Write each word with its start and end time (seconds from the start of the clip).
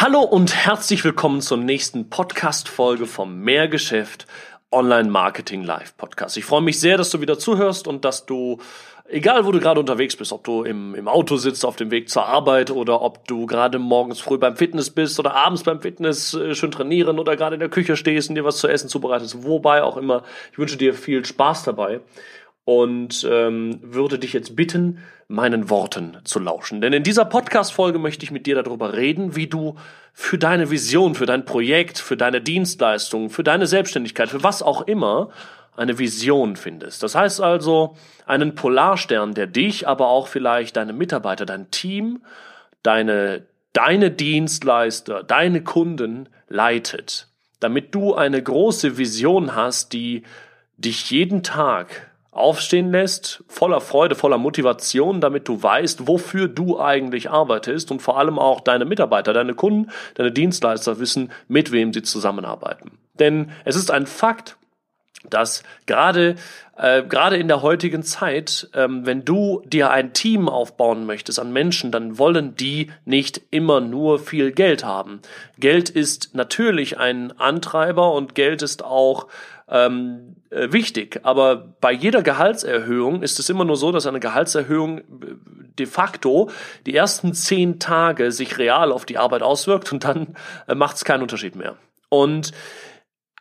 Hallo 0.00 0.20
und 0.20 0.54
herzlich 0.54 1.02
willkommen 1.02 1.40
zur 1.40 1.58
nächsten 1.58 2.08
Podcast-Folge 2.08 3.06
vom 3.06 3.40
Mehrgeschäft 3.40 4.28
Online 4.70 5.10
Marketing 5.10 5.64
Live 5.64 5.96
Podcast. 5.96 6.36
Ich 6.36 6.44
freue 6.44 6.62
mich 6.62 6.78
sehr, 6.78 6.96
dass 6.96 7.10
du 7.10 7.20
wieder 7.20 7.36
zuhörst 7.36 7.88
und 7.88 8.04
dass 8.04 8.24
du, 8.24 8.58
egal 9.08 9.44
wo 9.44 9.50
du 9.50 9.58
gerade 9.58 9.80
unterwegs 9.80 10.14
bist, 10.14 10.30
ob 10.30 10.44
du 10.44 10.62
im, 10.62 10.94
im 10.94 11.08
Auto 11.08 11.34
sitzt 11.34 11.64
auf 11.64 11.74
dem 11.74 11.90
Weg 11.90 12.10
zur 12.10 12.26
Arbeit 12.26 12.70
oder 12.70 13.02
ob 13.02 13.26
du 13.26 13.46
gerade 13.46 13.80
morgens 13.80 14.20
früh 14.20 14.38
beim 14.38 14.56
Fitness 14.56 14.90
bist 14.90 15.18
oder 15.18 15.34
abends 15.34 15.64
beim 15.64 15.80
Fitness 15.80 16.32
äh, 16.32 16.54
schön 16.54 16.70
trainieren 16.70 17.18
oder 17.18 17.34
gerade 17.34 17.54
in 17.54 17.60
der 17.60 17.68
Küche 17.68 17.96
stehst 17.96 18.28
und 18.28 18.36
dir 18.36 18.44
was 18.44 18.58
zu 18.58 18.68
essen 18.68 18.88
zubereitest, 18.88 19.42
wobei 19.42 19.82
auch 19.82 19.96
immer. 19.96 20.22
Ich 20.52 20.58
wünsche 20.60 20.76
dir 20.76 20.94
viel 20.94 21.24
Spaß 21.24 21.64
dabei 21.64 21.98
und 22.68 23.26
ähm, 23.26 23.80
würde 23.80 24.18
dich 24.18 24.34
jetzt 24.34 24.54
bitten, 24.54 24.98
meinen 25.26 25.70
Worten 25.70 26.18
zu 26.24 26.38
lauschen. 26.38 26.82
Denn 26.82 26.92
in 26.92 27.02
dieser 27.02 27.24
Podcast-Folge 27.24 27.98
möchte 27.98 28.24
ich 28.24 28.30
mit 28.30 28.44
dir 28.44 28.62
darüber 28.62 28.92
reden, 28.92 29.34
wie 29.34 29.46
du 29.46 29.76
für 30.12 30.36
deine 30.36 30.70
Vision, 30.70 31.14
für 31.14 31.24
dein 31.24 31.46
Projekt, 31.46 31.96
für 31.96 32.18
deine 32.18 32.42
Dienstleistung, 32.42 33.30
für 33.30 33.42
deine 33.42 33.66
Selbstständigkeit, 33.66 34.28
für 34.28 34.42
was 34.42 34.60
auch 34.62 34.82
immer 34.82 35.30
eine 35.78 35.98
Vision 35.98 36.56
findest. 36.56 37.02
Das 37.02 37.14
heißt 37.14 37.40
also 37.40 37.96
einen 38.26 38.54
Polarstern, 38.54 39.32
der 39.32 39.46
dich, 39.46 39.88
aber 39.88 40.08
auch 40.08 40.28
vielleicht 40.28 40.76
deine 40.76 40.92
Mitarbeiter, 40.92 41.46
dein 41.46 41.70
Team, 41.70 42.22
deine, 42.82 43.46
deine 43.72 44.10
Dienstleister, 44.10 45.22
deine 45.22 45.64
Kunden 45.64 46.28
leitet. 46.50 47.28
Damit 47.60 47.94
du 47.94 48.14
eine 48.14 48.42
große 48.42 48.98
Vision 48.98 49.54
hast, 49.54 49.94
die 49.94 50.24
dich 50.76 51.10
jeden 51.10 51.42
Tag 51.42 52.07
aufstehen 52.38 52.90
lässt, 52.90 53.44
voller 53.48 53.80
Freude, 53.80 54.14
voller 54.14 54.38
Motivation, 54.38 55.20
damit 55.20 55.48
du 55.48 55.62
weißt, 55.62 56.06
wofür 56.06 56.48
du 56.48 56.80
eigentlich 56.80 57.30
arbeitest 57.30 57.90
und 57.90 58.00
vor 58.00 58.18
allem 58.18 58.38
auch 58.38 58.60
deine 58.60 58.84
Mitarbeiter, 58.84 59.32
deine 59.32 59.54
Kunden, 59.54 59.90
deine 60.14 60.32
Dienstleister 60.32 60.98
wissen, 60.98 61.30
mit 61.48 61.72
wem 61.72 61.92
sie 61.92 62.02
zusammenarbeiten. 62.02 62.92
Denn 63.18 63.50
es 63.64 63.76
ist 63.76 63.90
ein 63.90 64.06
Fakt, 64.06 64.56
dass 65.28 65.62
gerade 65.86 66.36
äh, 66.78 67.02
gerade 67.02 67.36
in 67.36 67.48
der 67.48 67.62
heutigen 67.62 68.04
Zeit, 68.04 68.70
ähm, 68.72 69.04
wenn 69.04 69.24
du 69.24 69.62
dir 69.66 69.90
ein 69.90 70.12
Team 70.12 70.48
aufbauen 70.48 71.06
möchtest 71.06 71.40
an 71.40 71.52
Menschen, 71.52 71.90
dann 71.90 72.18
wollen 72.18 72.54
die 72.54 72.92
nicht 73.04 73.42
immer 73.50 73.80
nur 73.80 74.20
viel 74.20 74.52
Geld 74.52 74.84
haben. 74.84 75.20
Geld 75.58 75.90
ist 75.90 76.36
natürlich 76.36 76.98
ein 76.98 77.32
Antreiber 77.38 78.12
und 78.12 78.36
Geld 78.36 78.62
ist 78.62 78.84
auch 78.84 79.26
ähm, 79.70 80.36
äh, 80.50 80.72
wichtig. 80.72 81.20
Aber 81.24 81.74
bei 81.80 81.92
jeder 81.92 82.22
Gehaltserhöhung 82.22 83.22
ist 83.22 83.38
es 83.38 83.50
immer 83.50 83.64
nur 83.64 83.76
so, 83.76 83.92
dass 83.92 84.06
eine 84.06 84.20
Gehaltserhöhung 84.20 84.98
äh, 84.98 85.02
de 85.78 85.86
facto 85.86 86.50
die 86.86 86.94
ersten 86.94 87.34
zehn 87.34 87.78
Tage 87.78 88.32
sich 88.32 88.58
real 88.58 88.92
auf 88.92 89.04
die 89.04 89.18
Arbeit 89.18 89.42
auswirkt 89.42 89.92
und 89.92 90.04
dann 90.04 90.34
äh, 90.66 90.74
macht 90.74 90.96
es 90.96 91.04
keinen 91.04 91.22
Unterschied 91.22 91.54
mehr. 91.54 91.76
Und 92.08 92.52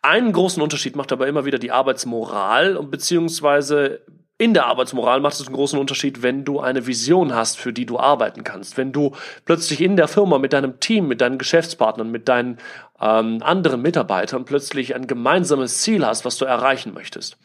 einen 0.02 0.32
großen 0.32 0.62
Unterschied 0.62 0.96
macht 0.96 1.12
aber 1.12 1.28
immer 1.28 1.46
wieder 1.46 1.60
die 1.60 1.72
Arbeitsmoral 1.72 2.78
und 2.78 2.92
beziehungsweise 2.92 4.02
in 4.40 4.54
der 4.54 4.68
Arbeitsmoral 4.68 5.20
macht 5.20 5.34
es 5.34 5.48
einen 5.48 5.56
großen 5.56 5.80
Unterschied, 5.80 6.22
wenn 6.22 6.46
du 6.46 6.60
eine 6.60 6.86
Vision 6.86 7.34
hast, 7.34 7.58
für 7.58 7.74
die 7.74 7.88
du 7.88 7.98
arbeiten 7.98 8.44
kannst. 8.44 8.78
Wenn 8.78 8.92
du 8.92 9.14
plötzlich 9.46 9.82
in 9.82 9.96
der 9.96 10.08
Firma 10.08 10.38
mit 10.38 10.54
deinem 10.54 10.80
Team, 10.80 11.08
mit 11.08 11.22
deinen 11.22 11.40
Geschäftspartnern, 11.40 12.12
mit 12.12 12.30
deinen 12.30 12.60
ähm, 13.02 13.40
anderen 13.42 13.82
Mitarbeitern 13.82 14.46
plötzlich 14.46 14.94
ein 14.94 15.08
gemeinsames 15.08 15.82
Ziel 15.82 16.06
hast, 16.06 16.24
was 16.24 16.38
du 16.38 16.46
erreichen 16.46 16.94
möchtest. 16.94 17.38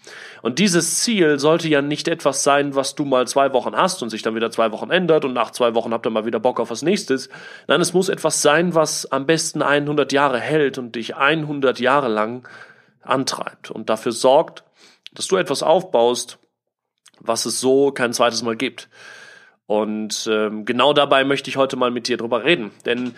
Und 0.42 0.58
dieses 0.58 1.00
Ziel 1.00 1.38
sollte 1.38 1.66
ja 1.66 1.80
nicht 1.80 2.08
etwas 2.08 2.42
sein, 2.42 2.74
was 2.74 2.94
du 2.94 3.06
mal 3.06 3.26
zwei 3.26 3.54
Wochen 3.54 3.74
hast 3.74 4.02
und 4.02 4.10
sich 4.10 4.20
dann 4.20 4.34
wieder 4.34 4.50
zwei 4.50 4.70
Wochen 4.70 4.90
ändert 4.90 5.24
und 5.24 5.32
nach 5.32 5.50
zwei 5.50 5.74
Wochen 5.74 5.94
habt 5.94 6.06
ihr 6.06 6.10
mal 6.10 6.26
wieder 6.26 6.40
Bock 6.40 6.60
auf 6.60 6.70
was 6.70 6.82
nächstes. 6.82 7.30
Nein, 7.68 7.80
es 7.80 7.94
muss 7.94 8.10
etwas 8.10 8.42
sein, 8.42 8.74
was 8.74 9.10
am 9.10 9.24
besten 9.24 9.62
100 9.62 10.12
Jahre 10.12 10.38
hält 10.38 10.76
und 10.76 10.94
dich 10.94 11.16
100 11.16 11.80
Jahre 11.80 12.08
lang 12.08 12.46
antreibt 13.00 13.70
und 13.70 13.88
dafür 13.88 14.12
sorgt, 14.12 14.62
dass 15.14 15.26
du 15.26 15.36
etwas 15.36 15.62
aufbaust, 15.62 16.38
was 17.20 17.46
es 17.46 17.60
so 17.60 17.92
kein 17.92 18.12
zweites 18.12 18.42
Mal 18.42 18.56
gibt. 18.56 18.88
Und 19.66 20.28
ähm, 20.30 20.64
genau 20.64 20.92
dabei 20.92 21.24
möchte 21.24 21.48
ich 21.48 21.56
heute 21.56 21.76
mal 21.76 21.90
mit 21.90 22.08
dir 22.08 22.16
drüber 22.16 22.44
reden. 22.44 22.72
Denn 22.84 23.14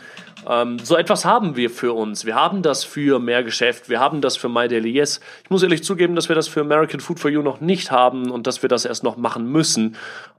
ähm, 0.49 0.78
so 0.78 0.97
etwas 0.97 1.25
haben 1.25 1.56
wir 1.56 1.71
für 1.71 1.93
uns. 1.93 2.25
Wir 2.25 2.34
haben 2.34 2.62
das 2.62 2.84
für 2.84 3.19
mehr 3.19 3.43
Geschäft, 3.43 3.88
wir 3.88 4.00
haben 4.00 4.21
das 4.21 4.37
für 4.37 4.49
My 4.49 4.69
Daily 4.69 4.91
Yes. 4.91 5.21
Ich 5.43 5.50
muss 5.50 5.62
ehrlich 5.62 5.84
zugeben, 5.84 6.15
dass 6.15 6.28
wir 6.28 6.37
das 6.37 6.49
für 6.49 6.60
American 6.60 7.00
Food 7.00 7.21
for 7.21 7.31
You 7.31 7.43
noch 7.43 7.60
nicht 7.60 7.91
haben 7.91 8.31
und 8.31 8.47
dass 8.47 8.62
wir 8.62 8.69
das 8.69 8.84
erst 8.84 9.04
noch 9.04 9.16
machen 9.16 9.47
müssen. 9.50 9.97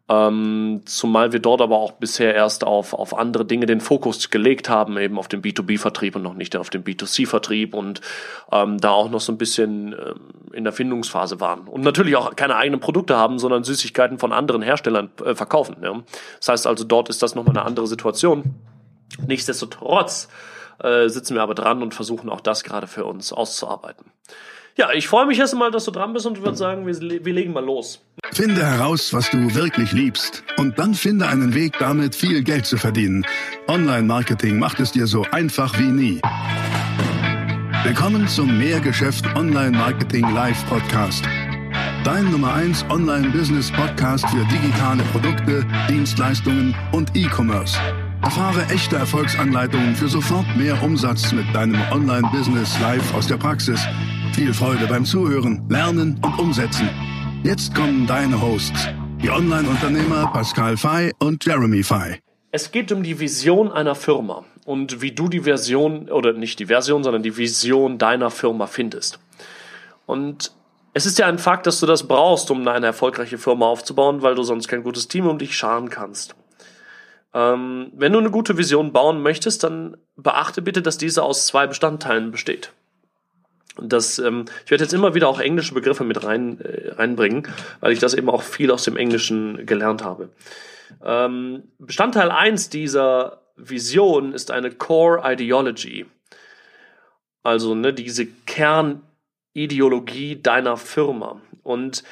Ähm, 0.08 0.82
zumal 0.86 1.34
wir 1.34 1.40
dort 1.40 1.62
aber 1.62 1.78
auch 1.78 1.94
bisher 1.94 2.36
erst 2.36 2.64
auf, 2.64 2.94
auf 2.94 3.18
andere 3.18 3.44
Dinge 3.44 3.66
den 3.66 3.82
Fokus 3.82 4.30
gelegt 4.30 4.70
haben, 4.70 4.98
eben 5.00 5.18
auf 5.18 5.28
den 5.28 5.42
B2B-Vertrieb 5.42 6.16
und 6.16 6.22
noch 6.22 6.36
nicht 6.36 6.56
auf 6.56 6.70
den 6.70 6.84
B2C-Vertrieb 6.84 7.74
und 7.74 8.02
ähm, 8.52 8.78
da 8.78 8.92
auch 8.92 9.10
noch 9.10 9.20
so 9.20 9.32
ein 9.32 9.40
bisschen 9.40 9.94
ähm, 9.94 10.20
in 10.54 10.64
der 10.64 10.74
Findungsphase 10.74 11.40
waren. 11.40 11.62
Und 11.62 11.82
natürlich 11.82 12.16
auch 12.16 12.36
keine 12.36 12.56
eigenen 12.56 12.80
Produkte 12.80 13.18
haben, 13.18 13.40
sondern 13.40 13.64
Süßigkeiten 13.64 14.20
von 14.20 14.32
anderen 14.32 14.62
Herstellern 14.62 15.10
äh, 15.24 15.34
verkaufen. 15.34 15.78
Ja. 15.82 16.04
Das 16.38 16.50
heißt 16.50 16.68
also, 16.68 16.84
dort 16.84 17.10
ist 17.10 17.24
das 17.24 17.34
nochmal 17.34 17.58
eine 17.58 17.66
andere 17.66 17.88
Situation. 17.88 18.54
Nichtsdestotrotz 19.26 20.28
äh, 20.80 21.08
sitzen 21.08 21.36
wir 21.36 21.44
aber 21.44 21.56
dran 21.56 21.82
und 21.82 21.94
versuchen 21.94 22.30
auch 22.30 22.42
das 22.42 22.64
gerade 22.64 22.88
für 22.88 23.06
uns 23.06 23.32
auszuarbeiten. 23.32 24.12
Ja, 24.78 24.92
ich 24.92 25.08
freue 25.08 25.26
mich 25.26 25.40
erst 25.40 25.56
mal, 25.56 25.72
dass 25.72 25.86
du 25.86 25.92
dran 25.92 26.12
bist 26.12 26.26
und 26.26 26.42
würde 26.44 26.58
sagen, 26.58 26.86
wir, 26.86 27.00
wir 27.00 27.34
legen 27.34 27.54
mal 27.54 27.64
los. 27.64 28.02
Finde 28.34 28.66
heraus, 28.66 29.14
was 29.14 29.30
du 29.30 29.56
wirklich 29.56 29.94
liebst 29.94 30.44
und 30.58 30.78
dann 30.78 30.94
finde 30.94 31.28
einen 31.28 31.54
Weg, 31.54 31.80
damit 31.80 32.14
viel 32.14 32.44
Geld 32.44 32.66
zu 32.66 32.76
verdienen. 32.76 33.26
Online-Marketing 33.70 34.60
macht 34.60 34.82
es 34.82 34.92
dir 34.92 35.08
so 35.08 35.26
einfach 35.32 35.80
wie 35.80 35.84
nie. 35.84 36.22
Willkommen 37.84 38.28
zum 38.28 38.58
Mehrgeschäft 38.58 39.26
Online-Marketing 39.38 40.34
Live 40.34 40.66
Podcast. 40.68 41.24
Dein 42.04 42.30
Nummer 42.32 42.54
1 42.54 42.86
Online-Business-Podcast 42.90 44.28
für 44.30 44.44
digitale 44.46 45.04
Produkte, 45.14 45.66
Dienstleistungen 45.88 46.76
und 46.92 47.16
E-Commerce. 47.16 47.80
Erfahre 48.26 48.66
echte 48.74 48.96
Erfolgsanleitungen 48.96 49.96
für 49.96 50.10
sofort 50.10 50.48
mehr 50.58 50.82
Umsatz 50.82 51.32
mit 51.32 51.46
deinem 51.54 51.80
Online-Business 51.92 52.80
live 52.82 53.14
aus 53.14 53.28
der 53.28 53.38
Praxis– 53.38 53.80
viel 54.34 54.52
Freude 54.52 54.88
beim 54.88 55.06
Zuhören, 55.06 55.64
Lernen 55.70 56.20
und 56.24 56.40
Umsetzen. 56.40 56.90
Jetzt 57.44 57.76
kommen 57.76 58.08
deine 58.08 58.42
Hosts, 58.42 58.90
die 59.22 59.30
Online-Unternehmer 59.30 60.32
Pascal 60.34 60.76
Fay 60.76 61.14
und 61.20 61.46
Jeremy 61.46 61.84
Fay. 61.84 62.20
Es 62.52 62.72
geht 62.72 62.92
um 62.92 63.04
die 63.04 63.20
Vision 63.20 63.72
einer 63.72 63.94
Firma 63.94 64.44
und 64.66 65.02
wie 65.02 65.12
du 65.12 65.30
die 65.30 65.42
Version, 65.42 66.10
oder 66.10 66.34
nicht 66.34 66.58
die 66.58 66.66
Version, 66.66 67.04
sondern 67.04 67.22
die 67.22 67.38
Vision 67.38 68.00
deiner 68.00 68.32
Firma 68.32 68.66
findest. 68.66 69.20
Und 70.08 70.52
es 70.96 71.06
ist 71.06 71.20
ja 71.20 71.28
ein 71.28 71.38
Fakt, 71.38 71.68
dass 71.68 71.80
du 71.80 71.86
das 71.86 72.08
brauchst, 72.08 72.50
um 72.50 72.68
eine 72.68 72.88
erfolgreiche 72.88 73.38
Firma 73.38 73.68
aufzubauen, 73.68 74.24
weil 74.24 74.34
du 74.34 74.42
sonst 74.42 74.68
kein 74.68 74.82
gutes 74.82 75.08
Team 75.08 75.28
um 75.28 75.38
dich 75.38 75.56
scharen 75.56 75.90
kannst. 75.92 76.36
Ähm, 77.36 77.92
wenn 77.94 78.14
du 78.14 78.20
eine 78.20 78.32
gute 78.32 78.58
Vision 78.58 78.94
bauen 78.94 79.22
möchtest, 79.22 79.66
dann 79.66 79.98
beachte 80.16 80.62
bitte, 80.62 80.82
dass 80.82 80.98
diese 80.98 81.22
aus 81.22 81.46
zwei 81.46 81.68
Bestandteilen 81.68 82.32
besteht. 82.32 82.72
Das, 83.78 84.20
ähm, 84.20 84.46
ich 84.64 84.72
werde 84.72 84.86
jetzt 84.86 84.94
immer 84.94 85.16
wieder 85.16 85.28
auch 85.28 85.42
englische 85.42 85.74
Begriffe 85.74 86.06
mit 86.06 86.24
rein, 86.24 86.62
äh, 86.62 86.94
reinbringen, 86.94 87.46
weil 87.82 87.92
ich 87.92 88.00
das 88.00 88.14
eben 88.14 88.30
auch 88.30 88.42
viel 88.42 88.72
aus 88.72 88.86
dem 88.86 88.96
Englischen 88.96 89.66
gelernt 89.66 90.02
habe. 90.02 90.30
Ähm, 91.04 91.64
Bestandteil 91.78 92.32
eins 92.32 92.70
dieser 92.70 93.42
Vision 93.58 94.32
ist 94.32 94.50
eine 94.50 94.72
Core 94.72 95.22
Ideology. 95.26 96.06
Also 97.44 97.76
ne, 97.76 97.94
diese 97.94 98.28
Kernideologie 98.46 100.42
deiner 100.42 100.78
Firma. 100.78 101.42
Und 101.64 102.06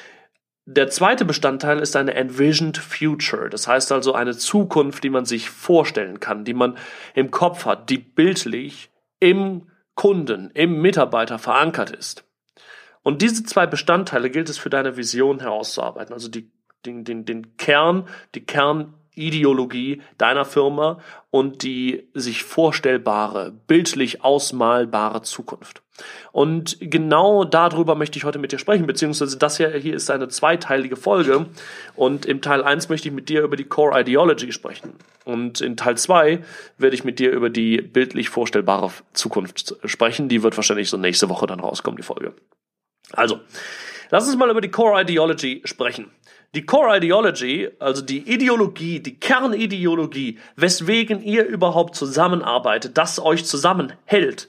der 0.66 0.88
zweite 0.88 1.24
Bestandteil 1.24 1.78
ist 1.78 1.94
eine 1.94 2.14
Envisioned 2.14 2.78
Future. 2.78 3.50
Das 3.50 3.68
heißt 3.68 3.92
also 3.92 4.14
eine 4.14 4.36
Zukunft, 4.36 5.04
die 5.04 5.10
man 5.10 5.26
sich 5.26 5.50
vorstellen 5.50 6.20
kann, 6.20 6.44
die 6.44 6.54
man 6.54 6.78
im 7.14 7.30
Kopf 7.30 7.66
hat, 7.66 7.90
die 7.90 7.98
bildlich 7.98 8.90
im 9.20 9.70
Kunden, 9.94 10.50
im 10.54 10.80
Mitarbeiter 10.80 11.38
verankert 11.38 11.90
ist. 11.90 12.24
Und 13.02 13.20
diese 13.20 13.44
zwei 13.44 13.66
Bestandteile 13.66 14.30
gilt 14.30 14.48
es 14.48 14.56
für 14.56 14.70
deine 14.70 14.96
Vision 14.96 15.40
herauszuarbeiten. 15.40 16.14
Also 16.14 16.28
die, 16.28 16.50
den, 16.86 17.04
den, 17.04 17.26
den 17.26 17.58
Kern, 17.58 18.08
die 18.34 18.46
Kernideologie 19.14 20.02
deiner 20.18 20.44
Firma 20.44 20.98
und 21.30 21.62
die 21.62 22.08
sich 22.14 22.44
vorstellbare, 22.44 23.52
bildlich 23.66 24.22
ausmalbare 24.22 25.22
Zukunft. 25.22 25.82
Und 26.32 26.78
genau 26.80 27.44
darüber 27.44 27.94
möchte 27.94 28.18
ich 28.18 28.24
heute 28.24 28.40
mit 28.40 28.50
dir 28.50 28.58
sprechen, 28.58 28.86
beziehungsweise 28.86 29.38
das 29.38 29.56
hier, 29.56 29.70
hier 29.70 29.94
ist 29.94 30.10
eine 30.10 30.28
zweiteilige 30.28 30.96
Folge. 30.96 31.46
Und 31.94 32.26
im 32.26 32.40
Teil 32.40 32.64
1 32.64 32.88
möchte 32.88 33.08
ich 33.08 33.14
mit 33.14 33.28
dir 33.28 33.42
über 33.42 33.56
die 33.56 33.64
Core 33.64 34.00
Ideology 34.00 34.50
sprechen. 34.50 34.94
Und 35.24 35.60
in 35.60 35.76
Teil 35.76 35.96
2 35.96 36.42
werde 36.78 36.96
ich 36.96 37.04
mit 37.04 37.20
dir 37.20 37.30
über 37.30 37.50
die 37.50 37.80
bildlich 37.80 38.28
vorstellbare 38.28 38.90
Zukunft 39.12 39.76
sprechen. 39.84 40.28
Die 40.28 40.42
wird 40.42 40.56
wahrscheinlich 40.56 40.90
so 40.90 40.96
nächste 40.96 41.28
Woche 41.28 41.46
dann 41.46 41.60
rauskommen, 41.60 41.96
die 41.96 42.02
Folge. 42.02 42.34
Also, 43.12 43.40
lass 44.10 44.26
uns 44.26 44.36
mal 44.36 44.50
über 44.50 44.60
die 44.60 44.70
Core 44.70 45.00
Ideology 45.00 45.62
sprechen. 45.64 46.10
Die 46.54 46.64
Core 46.64 46.98
Ideology, 46.98 47.68
also 47.80 48.00
die 48.00 48.30
Ideologie, 48.32 49.00
die 49.00 49.18
Kernideologie, 49.18 50.38
weswegen 50.54 51.20
ihr 51.20 51.44
überhaupt 51.46 51.96
zusammenarbeitet, 51.96 52.96
das 52.96 53.18
euch 53.18 53.44
zusammenhält, 53.44 54.48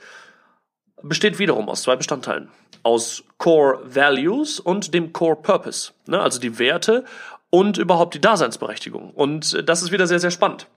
besteht 1.02 1.40
wiederum 1.40 1.68
aus 1.68 1.82
zwei 1.82 1.96
Bestandteilen. 1.96 2.50
Aus 2.84 3.24
Core 3.40 3.80
Values 3.84 4.60
und 4.60 4.94
dem 4.94 5.14
Core 5.14 5.38
Purpose. 5.38 5.94
Ne? 6.06 6.20
Also 6.20 6.40
die 6.40 6.60
Werte 6.60 7.06
und 7.50 7.80
überhaupt 7.80 8.14
die 8.14 8.22
Daseinsberechtigung. 8.22 9.10
Und 9.10 9.68
das 9.68 9.82
ist 9.82 9.92
wieder 9.92 10.06
sehr, 10.06 10.20
sehr 10.20 10.32
spannend. 10.32 10.68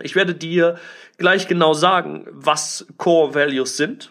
Ich 0.00 0.16
werde 0.16 0.34
dir 0.34 0.78
gleich 1.18 1.46
genau 1.46 1.74
sagen, 1.74 2.26
was 2.30 2.86
Core 2.96 3.34
Values 3.34 3.76
sind 3.76 4.10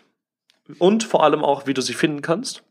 und 0.78 1.04
vor 1.04 1.24
allem 1.24 1.44
auch, 1.44 1.68
wie 1.68 1.74
du 1.74 1.82
sie 1.82 1.94
finden 1.94 2.22
kannst. 2.22 2.64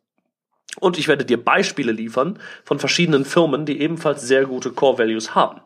Und 0.80 0.98
ich 0.98 1.08
werde 1.08 1.24
dir 1.24 1.42
Beispiele 1.42 1.92
liefern 1.92 2.38
von 2.64 2.78
verschiedenen 2.78 3.24
Firmen, 3.24 3.66
die 3.66 3.80
ebenfalls 3.80 4.22
sehr 4.22 4.46
gute 4.46 4.70
Core 4.70 4.98
Values 4.98 5.34
haben. 5.34 5.60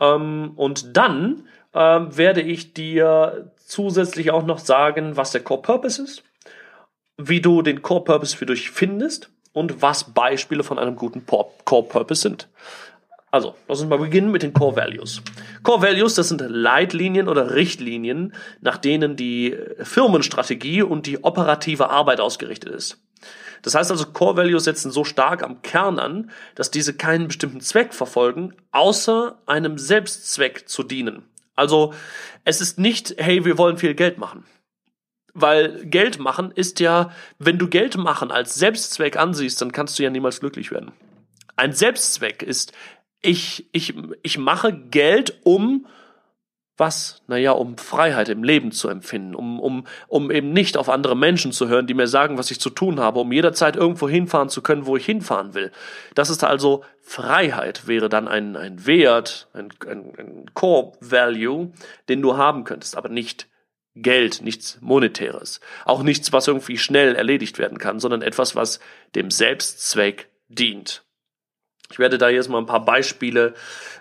Ähm, 0.00 0.52
und 0.56 0.96
dann 0.96 1.48
ähm, 1.74 2.16
werde 2.16 2.40
ich 2.40 2.72
dir 2.72 3.52
zusätzlich 3.64 4.30
auch 4.30 4.44
noch 4.44 4.58
sagen, 4.58 5.16
was 5.16 5.32
der 5.32 5.42
Core 5.42 5.62
Purpose 5.62 6.02
ist, 6.02 6.22
wie 7.18 7.40
du 7.40 7.62
den 7.62 7.82
Core 7.82 8.04
Purpose 8.04 8.36
für 8.36 8.46
dich 8.46 8.70
findest 8.70 9.30
und 9.52 9.82
was 9.82 10.12
Beispiele 10.12 10.62
von 10.62 10.78
einem 10.78 10.96
guten 10.96 11.24
Core 11.26 11.84
Purpose 11.88 12.22
sind. 12.22 12.48
Also, 13.30 13.54
lass 13.68 13.80
uns 13.80 13.90
mal 13.90 13.98
beginnen 13.98 14.30
mit 14.30 14.42
den 14.42 14.54
Core 14.54 14.76
Values. 14.76 15.20
Core 15.62 15.82
Values, 15.82 16.14
das 16.14 16.28
sind 16.28 16.42
Leitlinien 16.46 17.28
oder 17.28 17.54
Richtlinien, 17.54 18.32
nach 18.60 18.78
denen 18.78 19.16
die 19.16 19.56
Firmenstrategie 19.82 20.82
und 20.82 21.06
die 21.06 21.22
operative 21.24 21.90
Arbeit 21.90 22.20
ausgerichtet 22.20 22.72
ist. 22.72 23.05
Das 23.66 23.74
heißt 23.74 23.90
also, 23.90 24.06
Core 24.06 24.36
Values 24.36 24.62
setzen 24.62 24.92
so 24.92 25.02
stark 25.02 25.42
am 25.42 25.60
Kern 25.60 25.98
an, 25.98 26.30
dass 26.54 26.70
diese 26.70 26.94
keinen 26.94 27.26
bestimmten 27.26 27.60
Zweck 27.60 27.94
verfolgen, 27.94 28.54
außer 28.70 29.42
einem 29.44 29.76
Selbstzweck 29.76 30.68
zu 30.68 30.84
dienen. 30.84 31.24
Also, 31.56 31.92
es 32.44 32.60
ist 32.60 32.78
nicht, 32.78 33.16
hey, 33.18 33.44
wir 33.44 33.58
wollen 33.58 33.76
viel 33.76 33.94
Geld 33.94 34.18
machen. 34.18 34.44
Weil 35.34 35.84
Geld 35.84 36.20
machen 36.20 36.52
ist 36.52 36.78
ja, 36.78 37.10
wenn 37.40 37.58
du 37.58 37.66
Geld 37.66 37.96
machen 37.96 38.30
als 38.30 38.54
Selbstzweck 38.54 39.16
ansiehst, 39.16 39.60
dann 39.60 39.72
kannst 39.72 39.98
du 39.98 40.04
ja 40.04 40.10
niemals 40.10 40.38
glücklich 40.38 40.70
werden. 40.70 40.92
Ein 41.56 41.72
Selbstzweck 41.72 42.44
ist, 42.44 42.72
ich, 43.20 43.68
ich, 43.72 43.94
ich 44.22 44.38
mache 44.38 44.72
Geld, 44.74 45.40
um 45.42 45.88
was? 46.76 47.22
Naja, 47.26 47.52
um 47.52 47.78
Freiheit 47.78 48.28
im 48.28 48.44
Leben 48.44 48.70
zu 48.70 48.88
empfinden, 48.88 49.34
um, 49.34 49.60
um, 49.60 49.86
um 50.08 50.30
eben 50.30 50.52
nicht 50.52 50.76
auf 50.76 50.88
andere 50.88 51.16
Menschen 51.16 51.52
zu 51.52 51.68
hören, 51.68 51.86
die 51.86 51.94
mir 51.94 52.06
sagen, 52.06 52.36
was 52.36 52.50
ich 52.50 52.60
zu 52.60 52.70
tun 52.70 53.00
habe, 53.00 53.20
um 53.20 53.32
jederzeit 53.32 53.76
irgendwo 53.76 54.08
hinfahren 54.08 54.48
zu 54.48 54.62
können, 54.62 54.86
wo 54.86 54.96
ich 54.96 55.06
hinfahren 55.06 55.54
will. 55.54 55.72
Das 56.14 56.28
ist 56.28 56.44
also 56.44 56.84
Freiheit, 57.00 57.86
wäre 57.86 58.08
dann 58.08 58.28
ein, 58.28 58.56
ein 58.56 58.86
Wert, 58.86 59.48
ein, 59.54 59.68
ein, 59.86 60.12
ein 60.18 60.50
Core 60.52 60.92
Value, 61.00 61.72
den 62.08 62.20
du 62.20 62.36
haben 62.36 62.64
könntest, 62.64 62.96
aber 62.96 63.08
nicht 63.08 63.48
Geld, 63.94 64.42
nichts 64.42 64.78
Monetäres. 64.82 65.60
Auch 65.86 66.02
nichts, 66.02 66.30
was 66.32 66.46
irgendwie 66.46 66.76
schnell 66.76 67.14
erledigt 67.14 67.58
werden 67.58 67.78
kann, 67.78 67.98
sondern 67.98 68.20
etwas, 68.20 68.54
was 68.54 68.80
dem 69.14 69.30
Selbstzweck 69.30 70.28
dient. 70.48 71.05
Ich 71.90 71.98
werde 71.98 72.18
da 72.18 72.28
jetzt 72.28 72.48
mal 72.48 72.58
ein 72.58 72.66
paar 72.66 72.84
Beispiele 72.84 73.54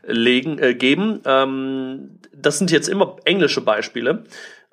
legen, 0.03 0.59
äh, 0.59 0.73
geben. 0.73 1.21
Ähm, 1.25 2.19
das 2.33 2.57
sind 2.57 2.71
jetzt 2.71 2.87
immer 2.87 3.17
englische 3.25 3.61
Beispiele. 3.61 4.23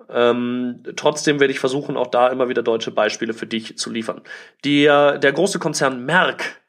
Ähm, 0.09 0.82
trotzdem 0.97 1.41
werde 1.41 1.53
ich 1.53 1.61
versuchen, 1.61 1.97
auch 1.97 2.09
da 2.09 2.29
immer 2.29 2.49
wieder 2.49 2.62
deutsche 2.62 2.91
Beispiele 2.91 3.35
für 3.35 3.47
dich 3.47 3.79
zu 3.79 3.91
liefern. 3.91 4.20
Der, 4.64 5.19
der 5.19 5.32
große 5.32 5.59
Konzern 5.59 6.05
Merck 6.05 6.61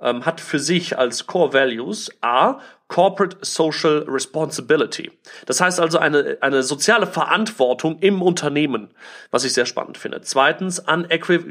ähm, 0.00 0.26
hat 0.26 0.40
für 0.40 0.58
sich 0.58 0.98
als 0.98 1.26
Core 1.26 1.52
Values 1.52 2.10
A 2.20 2.60
Corporate 2.88 3.38
Social 3.40 4.04
Responsibility. 4.06 5.10
Das 5.46 5.60
heißt 5.60 5.80
also 5.80 5.98
eine, 5.98 6.38
eine 6.40 6.62
soziale 6.62 7.06
Verantwortung 7.06 7.98
im 7.98 8.22
Unternehmen, 8.22 8.94
was 9.30 9.44
ich 9.44 9.52
sehr 9.52 9.66
spannend 9.66 9.98
finde. 9.98 10.20
Zweitens, 10.20 10.78
unequiv 10.78 11.44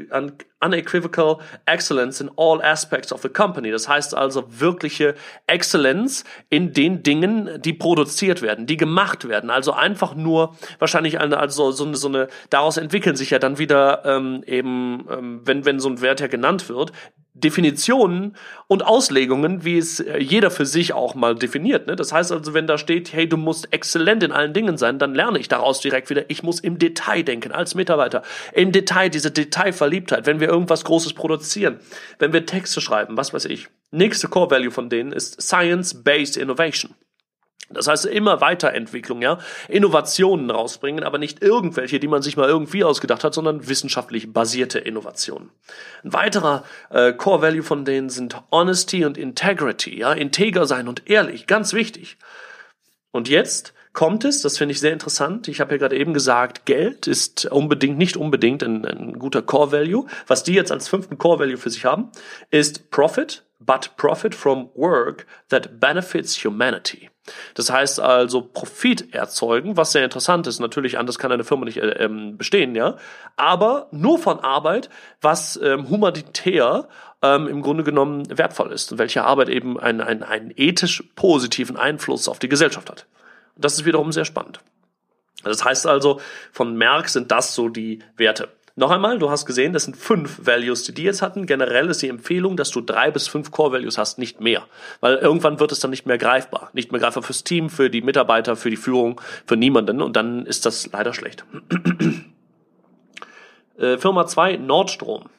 unequivocal 0.58 1.38
excellence 1.66 2.20
in 2.20 2.30
all 2.36 2.62
aspects 2.62 3.12
of 3.12 3.20
the 3.20 3.28
company. 3.28 3.70
Das 3.70 3.88
heißt 3.88 4.14
also 4.14 4.44
wirkliche 4.48 5.14
Exzellenz 5.46 6.24
in 6.48 6.72
den 6.72 7.02
Dingen, 7.02 7.60
die 7.60 7.74
produziert 7.74 8.40
werden, 8.40 8.66
die 8.66 8.78
gemacht 8.78 9.28
werden. 9.28 9.50
Also 9.50 9.72
einfach 9.72 10.14
nur 10.14 10.56
wahrscheinlich 10.78 11.20
eine, 11.20 11.38
also 11.38 11.70
so 11.72 11.84
eine, 11.84 11.96
so 11.96 12.08
eine 12.08 12.28
daraus 12.48 12.78
entwickeln 12.78 13.16
sich 13.16 13.30
ja 13.30 13.38
dann 13.38 13.58
wieder 13.58 14.04
ähm, 14.06 14.42
eben, 14.46 15.06
ähm, 15.10 15.40
wenn, 15.44 15.66
wenn 15.66 15.78
so 15.78 15.90
ein 15.90 16.00
Wert 16.00 16.20
ja 16.20 16.26
genannt 16.26 16.70
wird, 16.70 16.92
Definitionen 17.38 18.34
und 18.66 18.84
Auslegungen, 18.84 19.64
wie 19.64 19.76
es 19.76 20.00
äh, 20.00 20.18
jeder 20.18 20.50
für 20.50 20.64
sich 20.64 20.94
auch 20.94 21.14
mal 21.14 21.34
definiert. 21.34 21.86
Ne? 21.86 21.94
Das 21.94 22.12
heißt 22.12 22.32
also, 22.32 22.54
wenn 22.54 22.66
da 22.66 22.78
steht, 22.78 23.12
hey, 23.12 23.28
du 23.28 23.36
musst 23.36 23.72
exzellent 23.72 24.22
in 24.22 24.32
allen 24.32 24.54
Dingen 24.54 24.78
sein, 24.78 24.98
dann 24.98 25.14
lerne 25.14 25.38
ich 25.38 25.48
daraus 25.48 25.80
direkt 25.80 26.08
wieder, 26.08 26.30
ich 26.30 26.42
muss 26.42 26.60
im 26.60 26.78
Detail 26.78 27.22
denken 27.22 27.52
als 27.52 27.74
Mitarbeiter. 27.74 28.22
Im 28.54 28.72
Detail, 28.72 29.10
diese 29.10 29.30
Detailverliebtheit, 29.30 30.26
wenn 30.26 30.40
wir 30.40 30.48
irgendwas 30.48 30.84
Großes 30.84 31.12
produzieren, 31.12 31.78
wenn 32.18 32.32
wir 32.32 32.46
Texte 32.46 32.80
schreiben, 32.80 33.16
was 33.16 33.34
weiß 33.34 33.44
ich. 33.46 33.68
Nächste 33.90 34.28
Core 34.28 34.50
Value 34.50 34.70
von 34.70 34.88
denen 34.88 35.12
ist 35.12 35.40
Science-Based 35.40 36.36
Innovation. 36.36 36.94
Das 37.68 37.88
heißt, 37.88 38.06
immer 38.06 38.40
Weiterentwicklung, 38.40 39.22
ja, 39.22 39.38
Innovationen 39.68 40.50
rausbringen, 40.50 41.02
aber 41.02 41.18
nicht 41.18 41.42
irgendwelche, 41.42 41.98
die 41.98 42.06
man 42.06 42.22
sich 42.22 42.36
mal 42.36 42.48
irgendwie 42.48 42.84
ausgedacht 42.84 43.24
hat, 43.24 43.34
sondern 43.34 43.66
wissenschaftlich 43.66 44.32
basierte 44.32 44.78
Innovationen. 44.78 45.50
Ein 46.04 46.12
weiterer 46.12 46.64
äh, 46.90 47.12
Core 47.12 47.42
Value 47.42 47.64
von 47.64 47.84
denen 47.84 48.08
sind 48.08 48.40
Honesty 48.52 49.04
und 49.04 49.18
Integrity, 49.18 49.98
ja, 49.98 50.12
integer 50.12 50.66
sein 50.66 50.86
und 50.86 51.10
ehrlich, 51.10 51.48
ganz 51.48 51.72
wichtig. 51.72 52.18
Und 53.10 53.28
jetzt 53.28 53.74
kommt 53.96 54.26
es, 54.26 54.42
das 54.42 54.58
finde 54.58 54.72
ich 54.72 54.80
sehr 54.80 54.92
interessant. 54.92 55.48
Ich 55.48 55.58
habe 55.58 55.72
ja 55.72 55.78
gerade 55.78 55.96
eben 55.96 56.12
gesagt, 56.12 56.66
Geld 56.66 57.06
ist 57.06 57.46
unbedingt, 57.46 57.96
nicht 57.96 58.18
unbedingt 58.18 58.62
ein, 58.62 58.84
ein 58.84 59.18
guter 59.18 59.40
Core 59.40 59.72
Value. 59.72 60.06
Was 60.26 60.44
die 60.44 60.52
jetzt 60.52 60.70
als 60.70 60.86
fünften 60.86 61.16
Core 61.16 61.38
Value 61.40 61.56
für 61.56 61.70
sich 61.70 61.86
haben, 61.86 62.10
ist 62.50 62.90
Profit, 62.90 63.42
but 63.58 63.96
profit 63.96 64.34
from 64.34 64.68
work 64.74 65.26
that 65.48 65.80
benefits 65.80 66.44
humanity. 66.44 67.08
Das 67.54 67.72
heißt 67.72 67.98
also 67.98 68.42
Profit 68.42 69.14
erzeugen, 69.14 69.78
was 69.78 69.92
sehr 69.92 70.04
interessant 70.04 70.46
ist. 70.46 70.60
Natürlich, 70.60 70.98
anders 70.98 71.18
kann 71.18 71.32
eine 71.32 71.42
Firma 71.42 71.64
nicht 71.64 71.78
äh, 71.78 72.04
ähm, 72.04 72.36
bestehen, 72.36 72.74
ja. 72.74 72.96
Aber 73.36 73.88
nur 73.92 74.18
von 74.18 74.40
Arbeit, 74.40 74.90
was 75.22 75.58
ähm, 75.62 75.88
humanitär 75.88 76.86
ähm, 77.22 77.48
im 77.48 77.62
Grunde 77.62 77.82
genommen 77.82 78.24
wertvoll 78.28 78.72
ist 78.72 78.92
und 78.92 78.98
welche 78.98 79.24
Arbeit 79.24 79.48
eben 79.48 79.80
einen, 79.80 80.02
einen, 80.02 80.22
einen 80.22 80.52
ethisch 80.54 81.02
positiven 81.16 81.78
Einfluss 81.78 82.28
auf 82.28 82.38
die 82.38 82.50
Gesellschaft 82.50 82.90
hat. 82.90 83.06
Das 83.56 83.74
ist 83.74 83.84
wiederum 83.84 84.12
sehr 84.12 84.24
spannend. 84.24 84.60
Das 85.44 85.64
heißt 85.64 85.86
also, 85.86 86.20
von 86.52 86.76
Merck 86.76 87.08
sind 87.08 87.30
das 87.30 87.54
so 87.54 87.68
die 87.68 88.00
Werte. 88.16 88.48
Noch 88.78 88.90
einmal, 88.90 89.18
du 89.18 89.30
hast 89.30 89.46
gesehen, 89.46 89.72
das 89.72 89.84
sind 89.84 89.96
fünf 89.96 90.46
Values, 90.46 90.82
die 90.82 90.92
die 90.92 91.04
jetzt 91.04 91.22
hatten. 91.22 91.46
Generell 91.46 91.88
ist 91.88 92.02
die 92.02 92.10
Empfehlung, 92.10 92.58
dass 92.58 92.70
du 92.70 92.82
drei 92.82 93.10
bis 93.10 93.26
fünf 93.26 93.50
Core 93.50 93.72
Values 93.72 93.96
hast, 93.96 94.18
nicht 94.18 94.42
mehr. 94.42 94.64
Weil 95.00 95.16
irgendwann 95.16 95.60
wird 95.60 95.72
es 95.72 95.80
dann 95.80 95.90
nicht 95.90 96.04
mehr 96.04 96.18
greifbar. 96.18 96.68
Nicht 96.74 96.92
mehr 96.92 97.00
greifbar 97.00 97.22
fürs 97.22 97.42
Team, 97.42 97.70
für 97.70 97.88
die 97.88 98.02
Mitarbeiter, 98.02 98.54
für 98.54 98.68
die 98.68 98.76
Führung, 98.76 99.18
für 99.46 99.56
niemanden. 99.56 100.02
Und 100.02 100.14
dann 100.14 100.44
ist 100.44 100.66
das 100.66 100.92
leider 100.92 101.14
schlecht. 101.14 101.46
äh, 103.78 103.96
Firma 103.96 104.26
2, 104.26 104.58
Nordstrom. 104.58 105.30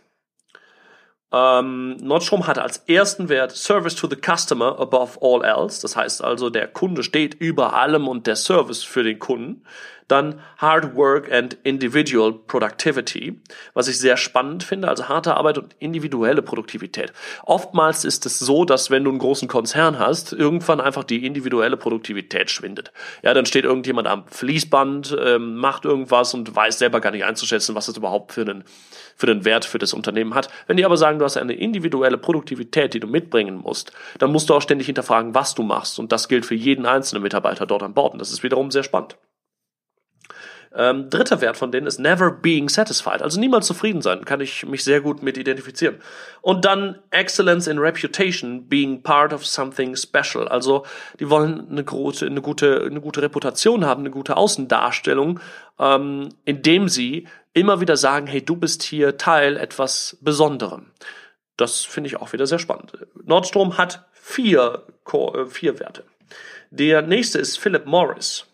Ähm, 1.31 1.97
Nordstrom 1.97 2.47
hatte 2.47 2.61
als 2.61 2.77
ersten 2.87 3.27
Wert 3.27 3.51
Service 3.51 3.95
to 3.95 4.07
the 4.07 4.15
Customer 4.15 4.79
above 4.79 5.19
all 5.21 5.43
else. 5.43 5.81
Das 5.81 5.95
heißt 5.95 6.23
also, 6.23 6.49
der 6.49 6.67
Kunde 6.67 7.03
steht 7.03 7.33
über 7.35 7.73
allem 7.73 8.07
und 8.07 8.27
der 8.27 8.37
Service 8.37 8.83
für 8.83 9.03
den 9.03 9.19
Kunden. 9.19 9.63
Dann 10.07 10.39
Hard 10.57 10.95
Work 10.95 11.31
and 11.31 11.57
Individual 11.63 12.33
Productivity, 12.33 13.41
was 13.73 13.87
ich 13.87 13.99
sehr 13.99 14.15
spannend 14.15 14.63
finde, 14.63 14.87
also 14.87 15.09
harte 15.09 15.35
Arbeit 15.35 15.57
und 15.57 15.75
individuelle 15.79 16.41
Produktivität. 16.41 17.11
Oftmals 17.43 18.05
ist 18.05 18.25
es 18.25 18.39
so, 18.39 18.63
dass 18.63 18.89
wenn 18.89 19.03
du 19.03 19.09
einen 19.09 19.19
großen 19.19 19.47
Konzern 19.47 19.99
hast, 19.99 20.31
irgendwann 20.31 20.79
einfach 20.79 21.03
die 21.03 21.25
individuelle 21.25 21.77
Produktivität 21.77 22.49
schwindet. 22.49 22.91
Ja, 23.21 23.33
dann 23.33 23.45
steht 23.45 23.65
irgendjemand 23.65 24.07
am 24.07 24.25
Fließband, 24.27 25.17
ähm, 25.19 25.55
macht 25.55 25.85
irgendwas 25.85 26.33
und 26.33 26.55
weiß 26.55 26.79
selber 26.79 27.01
gar 27.01 27.11
nicht 27.11 27.25
einzuschätzen, 27.25 27.75
was 27.75 27.87
das 27.87 27.97
überhaupt 27.97 28.31
für 28.31 28.41
einen, 28.41 28.63
für 29.15 29.27
einen 29.27 29.43
Wert 29.43 29.65
für 29.65 29.77
das 29.77 29.93
Unternehmen 29.93 30.35
hat. 30.35 30.47
Wenn 30.67 30.77
die 30.77 30.85
aber 30.85 30.97
sagen, 30.97 31.19
du 31.19 31.25
hast 31.25 31.37
eine 31.37 31.53
individuelle 31.53 32.17
Produktivität, 32.17 32.93
die 32.93 32.99
du 32.99 33.07
mitbringen 33.07 33.55
musst, 33.55 33.91
dann 34.19 34.31
musst 34.31 34.49
du 34.49 34.53
auch 34.53 34.61
ständig 34.61 34.85
hinterfragen, 34.85 35.35
was 35.35 35.53
du 35.53 35.63
machst. 35.63 35.99
Und 35.99 36.11
das 36.11 36.29
gilt 36.29 36.45
für 36.45 36.55
jeden 36.55 36.85
einzelnen 36.85 37.23
Mitarbeiter 37.23 37.65
dort 37.65 37.83
an 37.83 37.93
Bord. 37.93 38.13
Und 38.13 38.19
das 38.19 38.31
ist 38.31 38.43
wiederum 38.43 38.71
sehr 38.71 38.83
spannend. 38.83 39.17
Ähm, 40.75 41.09
dritter 41.09 41.41
Wert 41.41 41.57
von 41.57 41.71
denen 41.71 41.87
ist 41.87 41.99
never 41.99 42.31
being 42.31 42.69
satisfied, 42.69 43.21
also 43.21 43.39
niemals 43.39 43.67
zufrieden 43.67 44.01
sein, 44.01 44.25
kann 44.25 44.41
ich 44.41 44.65
mich 44.65 44.83
sehr 44.83 45.01
gut 45.01 45.23
mit 45.23 45.37
identifizieren. 45.37 45.97
Und 46.41 46.65
dann 46.65 46.99
excellence 47.11 47.67
in 47.67 47.79
reputation, 47.79 48.67
being 48.67 49.01
part 49.01 49.33
of 49.33 49.45
something 49.45 49.95
special, 49.95 50.47
also 50.47 50.85
die 51.19 51.29
wollen 51.29 51.67
eine 51.69 51.83
gute, 51.83 52.25
eine 52.25 52.41
gute, 52.41 52.83
eine 52.85 53.01
gute 53.01 53.21
Reputation 53.21 53.85
haben, 53.85 54.01
eine 54.01 54.11
gute 54.11 54.37
Außendarstellung, 54.37 55.39
ähm, 55.79 56.29
indem 56.45 56.89
sie 56.89 57.27
immer 57.53 57.81
wieder 57.81 57.97
sagen, 57.97 58.27
hey, 58.27 58.43
du 58.43 58.55
bist 58.55 58.83
hier 58.83 59.17
Teil 59.17 59.57
etwas 59.57 60.17
Besonderem. 60.21 60.91
Das 61.55 61.83
finde 61.85 62.07
ich 62.07 62.17
auch 62.17 62.33
wieder 62.33 62.45
sehr 62.45 62.59
spannend. 62.59 62.93
Nordstrom 63.25 63.77
hat 63.77 64.05
vier, 64.13 64.83
äh, 65.11 65.45
vier 65.47 65.79
Werte. 65.79 66.03
Der 66.69 67.01
nächste 67.01 67.39
ist 67.39 67.57
Philip 67.57 67.85
Morris. 67.85 68.45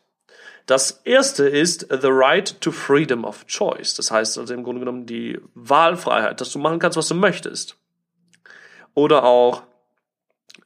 Das 0.65 1.01
erste 1.03 1.48
ist 1.48 1.88
the 1.89 2.08
right 2.10 2.60
to 2.62 2.72
freedom 2.72 3.25
of 3.25 3.46
choice. 3.48 3.96
Das 3.96 4.12
heißt 4.12 4.38
also 4.38 4.53
im 4.53 4.63
Grunde 4.63 4.79
genommen 4.79 5.05
die 5.05 5.39
Wahlfreiheit, 5.55 6.39
dass 6.39 6.51
du 6.51 6.60
machen 6.60 6.79
kannst, 6.79 6.98
was 6.98 7.08
du 7.08 7.15
möchtest. 7.15 7.77
Oder 8.93 9.24
auch 9.24 9.63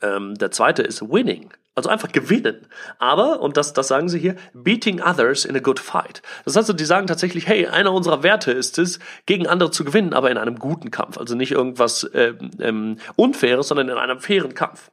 ähm, 0.01 0.35
der 0.35 0.51
zweite 0.51 0.83
ist 0.83 1.01
winning. 1.01 1.53
Also 1.73 1.89
einfach 1.89 2.11
gewinnen. 2.11 2.67
Aber, 2.97 3.39
und 3.39 3.55
das, 3.55 3.71
das 3.71 3.87
sagen 3.87 4.09
sie 4.09 4.17
hier, 4.17 4.35
beating 4.53 4.99
others 4.99 5.45
in 5.45 5.55
a 5.55 5.59
good 5.59 5.79
fight. 5.79 6.23
Das 6.43 6.55
heißt, 6.55 6.79
die 6.79 6.85
sagen 6.85 7.05
tatsächlich, 7.05 7.47
hey, 7.47 7.67
einer 7.67 7.93
unserer 7.93 8.23
Werte 8.23 8.51
ist 8.51 8.79
es, 8.79 8.97
gegen 9.27 9.45
andere 9.45 9.69
zu 9.69 9.83
gewinnen, 9.83 10.13
aber 10.13 10.31
in 10.31 10.37
einem 10.37 10.57
guten 10.57 10.89
Kampf. 10.89 11.19
Also 11.19 11.35
nicht 11.35 11.51
irgendwas 11.51 12.09
ähm, 12.15 12.49
ähm, 12.59 12.97
Unfaires, 13.15 13.67
sondern 13.67 13.89
in 13.89 13.97
einem 13.97 14.19
fairen 14.19 14.55
Kampf. 14.55 14.89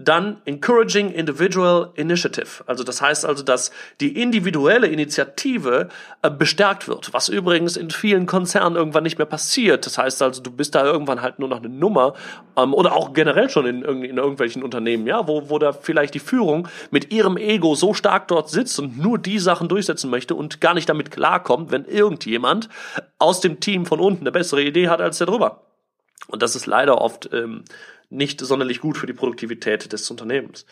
Dann 0.00 0.40
Encouraging 0.44 1.10
Individual 1.10 1.90
Initiative. 1.96 2.62
Also 2.66 2.84
das 2.84 3.02
heißt 3.02 3.26
also, 3.26 3.42
dass 3.42 3.72
die 4.00 4.20
individuelle 4.22 4.86
Initiative 4.86 5.88
äh, 6.22 6.30
bestärkt 6.30 6.86
wird, 6.86 7.12
was 7.12 7.28
übrigens 7.28 7.76
in 7.76 7.90
vielen 7.90 8.26
Konzernen 8.26 8.76
irgendwann 8.76 9.02
nicht 9.02 9.18
mehr 9.18 9.26
passiert. 9.26 9.86
Das 9.86 9.98
heißt 9.98 10.22
also, 10.22 10.40
du 10.40 10.52
bist 10.52 10.76
da 10.76 10.84
irgendwann 10.84 11.20
halt 11.20 11.40
nur 11.40 11.48
noch 11.48 11.58
eine 11.58 11.68
Nummer 11.68 12.14
ähm, 12.56 12.74
oder 12.74 12.94
auch 12.94 13.12
generell 13.12 13.50
schon 13.50 13.66
in, 13.66 13.82
in 13.82 14.18
irgendwelchen 14.18 14.62
Unternehmen, 14.62 15.04
ja, 15.08 15.26
wo, 15.26 15.50
wo 15.50 15.58
da 15.58 15.72
vielleicht 15.72 16.14
die 16.14 16.20
Führung 16.20 16.68
mit 16.92 17.12
ihrem 17.12 17.36
Ego 17.36 17.74
so 17.74 17.92
stark 17.92 18.28
dort 18.28 18.50
sitzt 18.50 18.78
und 18.78 18.98
nur 18.98 19.18
die 19.18 19.40
Sachen 19.40 19.68
durchsetzen 19.68 20.10
möchte 20.10 20.36
und 20.36 20.60
gar 20.60 20.74
nicht 20.74 20.88
damit 20.88 21.10
klarkommt, 21.10 21.72
wenn 21.72 21.84
irgendjemand 21.84 22.68
aus 23.18 23.40
dem 23.40 23.58
Team 23.58 23.84
von 23.84 23.98
unten 23.98 24.20
eine 24.20 24.30
bessere 24.30 24.62
Idee 24.62 24.88
hat 24.88 25.00
als 25.00 25.18
der 25.18 25.26
drüber. 25.26 25.62
Und 26.28 26.42
das 26.42 26.54
ist 26.54 26.66
leider 26.66 27.00
oft 27.00 27.30
ähm, 27.32 27.64
nicht 28.10 28.40
sonderlich 28.40 28.80
gut 28.80 28.96
für 28.96 29.06
die 29.06 29.12
Produktivität 29.12 29.92
des 29.92 30.10
Unternehmens. 30.10 30.64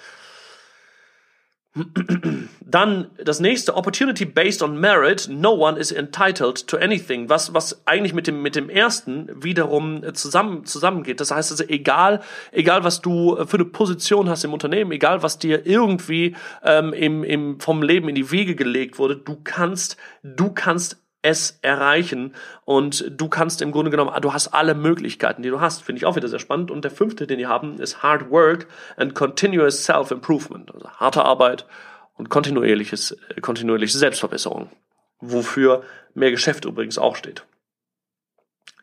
Dann 2.64 3.10
das 3.22 3.38
nächste, 3.38 3.76
Opportunity 3.76 4.24
based 4.24 4.62
on 4.62 4.80
merit, 4.80 5.28
no 5.30 5.52
one 5.52 5.78
is 5.78 5.92
entitled 5.92 6.66
to 6.66 6.78
anything, 6.78 7.28
was, 7.28 7.52
was 7.52 7.86
eigentlich 7.86 8.14
mit 8.14 8.26
dem, 8.26 8.40
mit 8.40 8.56
dem 8.56 8.70
ersten 8.70 9.28
wiederum 9.42 10.14
zusammen, 10.14 10.64
zusammengeht. 10.64 11.20
Das 11.20 11.30
heißt 11.30 11.50
also, 11.50 11.64
egal, 11.64 12.22
egal 12.50 12.82
was 12.82 13.02
du 13.02 13.36
für 13.44 13.58
eine 13.58 13.66
Position 13.66 14.30
hast 14.30 14.44
im 14.44 14.54
Unternehmen, 14.54 14.90
egal 14.90 15.22
was 15.22 15.38
dir 15.38 15.66
irgendwie 15.66 16.34
ähm, 16.64 16.94
im, 16.94 17.22
im, 17.24 17.60
vom 17.60 17.82
Leben 17.82 18.08
in 18.08 18.14
die 18.14 18.30
Wege 18.30 18.54
gelegt 18.54 18.98
wurde, 18.98 19.16
du 19.16 19.36
kannst, 19.44 19.98
du 20.22 20.52
kannst 20.52 21.05
es 21.26 21.58
erreichen 21.62 22.34
und 22.64 23.04
du 23.10 23.28
kannst 23.28 23.60
im 23.60 23.72
Grunde 23.72 23.90
genommen, 23.90 24.12
du 24.20 24.32
hast 24.32 24.48
alle 24.48 24.74
Möglichkeiten, 24.74 25.42
die 25.42 25.50
du 25.50 25.60
hast. 25.60 25.82
Finde 25.82 25.98
ich 25.98 26.06
auch 26.06 26.16
wieder 26.16 26.28
sehr 26.28 26.38
spannend. 26.38 26.70
Und 26.70 26.82
der 26.82 26.90
fünfte, 26.90 27.26
den 27.26 27.38
die 27.38 27.46
haben, 27.46 27.80
ist 27.80 28.02
Hard 28.02 28.30
Work 28.30 28.68
and 28.96 29.14
Continuous 29.14 29.84
Self-Improvement. 29.84 30.72
Also 30.72 30.88
harte 30.88 31.24
Arbeit 31.24 31.66
und 32.14 32.28
kontinuierliches, 32.28 33.16
äh, 33.34 33.40
kontinuierliche 33.40 33.98
Selbstverbesserung. 33.98 34.70
Wofür 35.18 35.82
mehr 36.14 36.30
Geschäft 36.30 36.64
übrigens 36.64 36.98
auch 36.98 37.16
steht. 37.16 37.44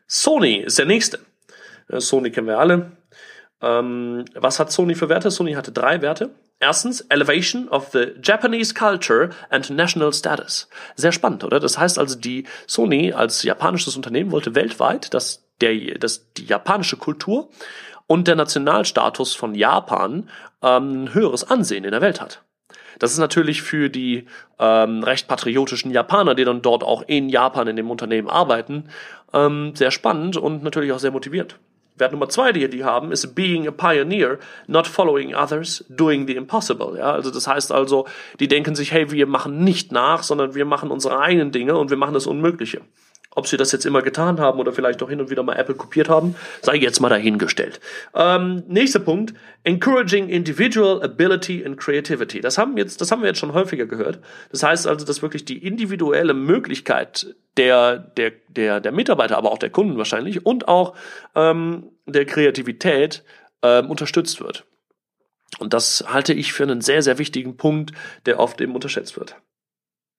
Sony 0.06 0.56
ist 0.56 0.78
der 0.78 0.86
nächste. 0.86 1.20
Äh, 1.88 2.00
Sony 2.00 2.30
kennen 2.30 2.46
wir 2.46 2.58
alle. 2.58 2.92
Ähm, 3.62 4.26
was 4.34 4.60
hat 4.60 4.70
Sony 4.70 4.94
für 4.94 5.08
Werte? 5.08 5.30
Sony 5.30 5.54
hatte 5.54 5.72
drei 5.72 6.02
Werte. 6.02 6.30
Erstens, 6.64 7.02
Elevation 7.10 7.68
of 7.68 7.90
the 7.92 8.14
Japanese 8.22 8.72
Culture 8.72 9.28
and 9.50 9.68
National 9.68 10.14
Status. 10.14 10.66
Sehr 10.96 11.12
spannend, 11.12 11.44
oder? 11.44 11.60
Das 11.60 11.76
heißt 11.76 11.98
also, 11.98 12.18
die 12.18 12.44
Sony 12.66 13.12
als 13.12 13.42
japanisches 13.42 13.96
Unternehmen 13.96 14.32
wollte 14.32 14.54
weltweit, 14.54 15.12
dass, 15.12 15.44
der, 15.60 15.98
dass 15.98 16.32
die 16.32 16.46
japanische 16.46 16.96
Kultur 16.96 17.50
und 18.06 18.28
der 18.28 18.36
Nationalstatus 18.36 19.34
von 19.34 19.54
Japan 19.54 20.30
ähm, 20.62 21.04
ein 21.04 21.12
höheres 21.12 21.44
Ansehen 21.44 21.84
in 21.84 21.90
der 21.90 22.00
Welt 22.00 22.22
hat. 22.22 22.40
Das 22.98 23.12
ist 23.12 23.18
natürlich 23.18 23.60
für 23.60 23.90
die 23.90 24.24
ähm, 24.58 25.02
recht 25.02 25.28
patriotischen 25.28 25.90
Japaner, 25.90 26.34
die 26.34 26.44
dann 26.44 26.62
dort 26.62 26.82
auch 26.82 27.02
in 27.06 27.28
Japan 27.28 27.68
in 27.68 27.76
dem 27.76 27.90
Unternehmen 27.90 28.30
arbeiten, 28.30 28.88
ähm, 29.34 29.72
sehr 29.74 29.90
spannend 29.90 30.38
und 30.38 30.62
natürlich 30.62 30.92
auch 30.92 30.98
sehr 30.98 31.10
motivierend. 31.10 31.58
Wert 31.96 32.12
Nummer 32.12 32.28
zwei, 32.28 32.50
die 32.52 32.68
die 32.68 32.84
haben, 32.84 33.12
ist 33.12 33.34
being 33.34 33.68
a 33.68 33.70
pioneer, 33.70 34.38
not 34.66 34.86
following 34.86 35.34
others, 35.34 35.84
doing 35.88 36.26
the 36.26 36.34
impossible. 36.34 36.98
Ja, 36.98 37.12
also 37.12 37.30
das 37.30 37.46
heißt 37.46 37.70
also, 37.70 38.06
die 38.40 38.48
denken 38.48 38.74
sich, 38.74 38.90
hey, 38.90 39.10
wir 39.12 39.26
machen 39.26 39.62
nicht 39.62 39.92
nach, 39.92 40.24
sondern 40.24 40.54
wir 40.54 40.64
machen 40.64 40.90
unsere 40.90 41.20
eigenen 41.20 41.52
Dinge 41.52 41.76
und 41.78 41.90
wir 41.90 41.96
machen 41.96 42.14
das 42.14 42.26
Unmögliche. 42.26 42.80
Ob 43.34 43.46
sie 43.46 43.56
das 43.56 43.72
jetzt 43.72 43.84
immer 43.84 44.02
getan 44.02 44.38
haben 44.40 44.58
oder 44.58 44.72
vielleicht 44.72 45.02
auch 45.02 45.08
hin 45.08 45.20
und 45.20 45.30
wieder 45.30 45.42
mal 45.42 45.56
Apple 45.56 45.74
kopiert 45.74 46.08
haben, 46.08 46.36
sei 46.62 46.76
jetzt 46.76 47.00
mal 47.00 47.08
dahingestellt. 47.08 47.80
Ähm, 48.14 48.62
nächster 48.68 49.00
Punkt: 49.00 49.34
Encouraging 49.64 50.28
individual 50.28 51.02
ability 51.02 51.64
and 51.64 51.76
creativity. 51.76 52.40
Das 52.40 52.58
haben 52.58 52.76
jetzt, 52.76 53.00
das 53.00 53.10
haben 53.10 53.22
wir 53.22 53.28
jetzt 53.28 53.38
schon 53.38 53.52
häufiger 53.52 53.86
gehört. 53.86 54.20
Das 54.50 54.62
heißt 54.62 54.86
also, 54.86 55.04
dass 55.04 55.22
wirklich 55.22 55.44
die 55.44 55.58
individuelle 55.58 56.34
Möglichkeit 56.34 57.34
der 57.56 57.98
der 57.98 58.32
der 58.48 58.80
der 58.80 58.92
Mitarbeiter, 58.92 59.36
aber 59.36 59.52
auch 59.52 59.58
der 59.58 59.70
Kunden 59.70 59.96
wahrscheinlich 59.98 60.44
und 60.44 60.68
auch 60.68 60.94
ähm, 61.34 61.90
der 62.06 62.26
Kreativität 62.26 63.24
ähm, 63.62 63.90
unterstützt 63.90 64.40
wird. 64.40 64.64
Und 65.58 65.72
das 65.72 66.04
halte 66.08 66.32
ich 66.32 66.52
für 66.52 66.64
einen 66.64 66.80
sehr 66.80 67.02
sehr 67.02 67.18
wichtigen 67.18 67.56
Punkt, 67.56 67.92
der 68.26 68.40
oft 68.40 68.60
eben 68.60 68.74
unterschätzt 68.74 69.16
wird. 69.18 69.36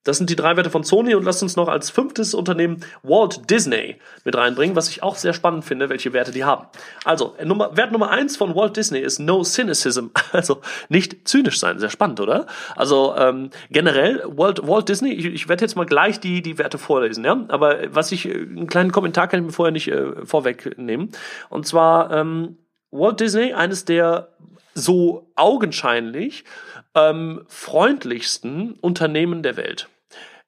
Das 0.06 0.18
sind 0.18 0.30
die 0.30 0.36
drei 0.36 0.56
Werte 0.56 0.70
von 0.70 0.84
Sony 0.84 1.16
und 1.16 1.24
lasst 1.24 1.42
uns 1.42 1.56
noch 1.56 1.66
als 1.66 1.90
fünftes 1.90 2.32
Unternehmen 2.32 2.78
Walt 3.02 3.50
Disney 3.50 3.96
mit 4.24 4.36
reinbringen, 4.36 4.76
was 4.76 4.88
ich 4.88 5.02
auch 5.02 5.16
sehr 5.16 5.32
spannend 5.32 5.64
finde, 5.64 5.88
welche 5.88 6.12
Werte 6.12 6.30
die 6.30 6.44
haben. 6.44 6.66
Also, 7.04 7.34
Nummer, 7.44 7.76
Wert 7.76 7.90
Nummer 7.90 8.10
eins 8.10 8.36
von 8.36 8.54
Walt 8.54 8.76
Disney 8.76 9.00
ist 9.00 9.18
No 9.18 9.42
Cynicism, 9.42 10.06
also 10.32 10.60
nicht 10.88 11.26
zynisch 11.26 11.58
sein. 11.58 11.80
Sehr 11.80 11.90
spannend, 11.90 12.20
oder? 12.20 12.46
Also 12.76 13.16
ähm, 13.18 13.50
generell 13.68 14.22
Walt, 14.26 14.64
Walt 14.66 14.88
Disney, 14.88 15.12
ich, 15.12 15.26
ich 15.26 15.48
werde 15.48 15.64
jetzt 15.64 15.74
mal 15.74 15.86
gleich 15.86 16.20
die, 16.20 16.40
die 16.40 16.56
Werte 16.56 16.78
vorlesen, 16.78 17.24
ja. 17.24 17.44
Aber 17.48 17.78
was 17.88 18.12
ich, 18.12 18.32
einen 18.32 18.68
kleinen 18.68 18.92
Kommentar 18.92 19.26
kann 19.26 19.40
ich 19.40 19.46
mir 19.46 19.52
vorher 19.52 19.72
nicht 19.72 19.88
äh, 19.88 20.24
vorwegnehmen. 20.24 21.10
Und 21.48 21.66
zwar 21.66 22.12
ähm, 22.12 22.58
Walt 22.92 23.18
Disney, 23.18 23.54
eines 23.54 23.84
der 23.84 24.28
so 24.72 25.32
augenscheinlich 25.34 26.44
ähm, 26.94 27.44
freundlichsten 27.48 28.74
Unternehmen 28.74 29.42
der 29.42 29.56
Welt. 29.56 29.88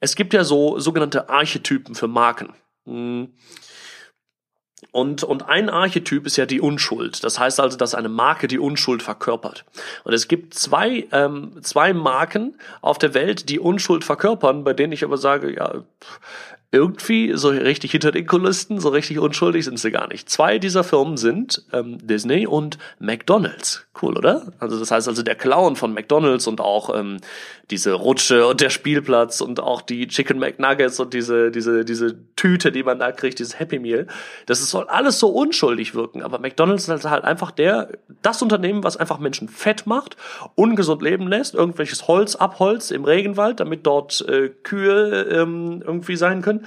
Es 0.00 0.14
gibt 0.14 0.32
ja 0.32 0.44
so 0.44 0.78
sogenannte 0.78 1.28
Archetypen 1.28 1.94
für 1.94 2.08
Marken. 2.08 2.54
Hm. 2.86 3.32
Und, 4.92 5.24
und 5.24 5.48
ein 5.48 5.68
Archetyp 5.68 6.24
ist 6.24 6.36
ja 6.36 6.46
die 6.46 6.60
Unschuld. 6.60 7.24
Das 7.24 7.38
heißt 7.38 7.58
also, 7.58 7.76
dass 7.76 7.94
eine 7.94 8.08
Marke 8.08 8.46
die 8.46 8.60
Unschuld 8.60 9.02
verkörpert. 9.02 9.64
Und 10.04 10.12
es 10.12 10.28
gibt 10.28 10.54
zwei, 10.54 11.08
ähm, 11.10 11.58
zwei 11.62 11.92
Marken 11.92 12.56
auf 12.80 12.98
der 12.98 13.12
Welt, 13.12 13.48
die 13.48 13.58
Unschuld 13.58 14.04
verkörpern, 14.04 14.62
bei 14.62 14.74
denen 14.74 14.92
ich 14.92 15.02
aber 15.02 15.18
sage, 15.18 15.52
ja, 15.54 15.84
irgendwie 16.70 17.32
so 17.34 17.48
richtig 17.48 17.92
hinter 17.92 18.12
den 18.12 18.26
Kulissen, 18.26 18.78
so 18.78 18.90
richtig 18.90 19.18
unschuldig 19.18 19.64
sind 19.64 19.78
sie 19.78 19.90
gar 19.90 20.06
nicht. 20.08 20.28
Zwei 20.28 20.58
dieser 20.58 20.84
Firmen 20.84 21.16
sind 21.16 21.64
ähm, 21.72 21.96
Disney 22.06 22.46
und 22.46 22.76
McDonald's. 22.98 23.86
Cool, 24.00 24.18
oder? 24.18 24.52
Also 24.58 24.78
das 24.78 24.90
heißt 24.90 25.08
also 25.08 25.22
der 25.22 25.34
Clown 25.34 25.76
von 25.76 25.94
McDonald's 25.94 26.46
und 26.46 26.60
auch 26.60 26.94
ähm, 26.94 27.16
diese 27.70 27.94
Rutsche 27.94 28.46
und 28.46 28.60
der 28.60 28.70
Spielplatz 28.70 29.40
und 29.40 29.60
auch 29.60 29.80
die 29.80 30.06
Chicken 30.08 30.38
McNuggets 30.38 31.00
und 31.00 31.14
diese 31.14 31.50
diese 31.50 31.84
diese 31.84 32.16
Tüte, 32.36 32.70
die 32.70 32.82
man 32.82 32.98
da 32.98 33.12
kriegt, 33.12 33.38
dieses 33.38 33.58
Happy 33.58 33.78
Meal. 33.78 34.06
Das 34.46 34.64
soll 34.70 34.86
alles 34.88 35.18
so 35.18 35.30
unschuldig 35.30 35.94
wirken, 35.94 36.22
aber 36.22 36.38
McDonald's 36.38 36.86
ist 36.86 37.04
halt 37.06 37.24
einfach 37.24 37.50
der 37.50 37.92
das 38.22 38.42
Unternehmen, 38.42 38.84
was 38.84 38.98
einfach 38.98 39.18
Menschen 39.18 39.48
fett 39.48 39.86
macht, 39.86 40.16
ungesund 40.54 41.02
leben 41.02 41.26
lässt, 41.26 41.54
irgendwelches 41.54 42.06
Holz 42.06 42.36
abholzt 42.36 42.92
im 42.92 43.04
Regenwald, 43.04 43.58
damit 43.58 43.86
dort 43.86 44.20
äh, 44.28 44.50
Kühe 44.50 45.22
ähm, 45.30 45.82
irgendwie 45.84 46.16
sein 46.16 46.42
können 46.42 46.57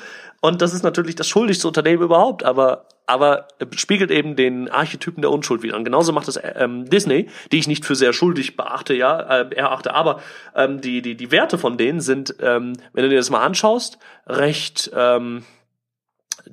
und 0.42 0.62
das 0.62 0.74
ist 0.74 0.84
natürlich 0.84 1.16
das 1.16 1.28
schuldigste 1.28 1.68
Unternehmen 1.68 2.02
überhaupt, 2.02 2.44
aber, 2.44 2.88
aber 3.06 3.48
spiegelt 3.76 4.10
eben 4.10 4.36
den 4.36 4.70
Archetypen 4.70 5.22
der 5.22 5.32
Unschuld 5.32 5.62
wieder. 5.62 5.76
Und 5.76 5.84
genauso 5.84 6.14
macht 6.14 6.28
es 6.28 6.40
ähm, 6.56 6.90
Disney, 6.90 7.30
die 7.52 7.60
ich 7.60 7.68
nicht 7.68 7.86
für 7.86 7.96
sehr 7.96 8.12
schuldig 8.12 8.58
beachte, 8.58 8.96
ja, 8.96 9.20
äh, 9.20 9.56
erachte, 9.56 9.94
aber 9.94 10.20
ähm, 10.56 10.82
die, 10.82 11.02
die, 11.02 11.16
die 11.16 11.32
Werte 11.32 11.58
von 11.58 11.78
denen 11.78 12.02
sind, 12.02 12.36
ähm, 12.42 12.74
wenn 12.94 13.04
du 13.04 13.10
dir 13.10 13.18
das 13.18 13.30
mal 13.30 13.44
anschaust, 13.44 14.00
recht, 14.26 14.92
ähm, 14.96 15.44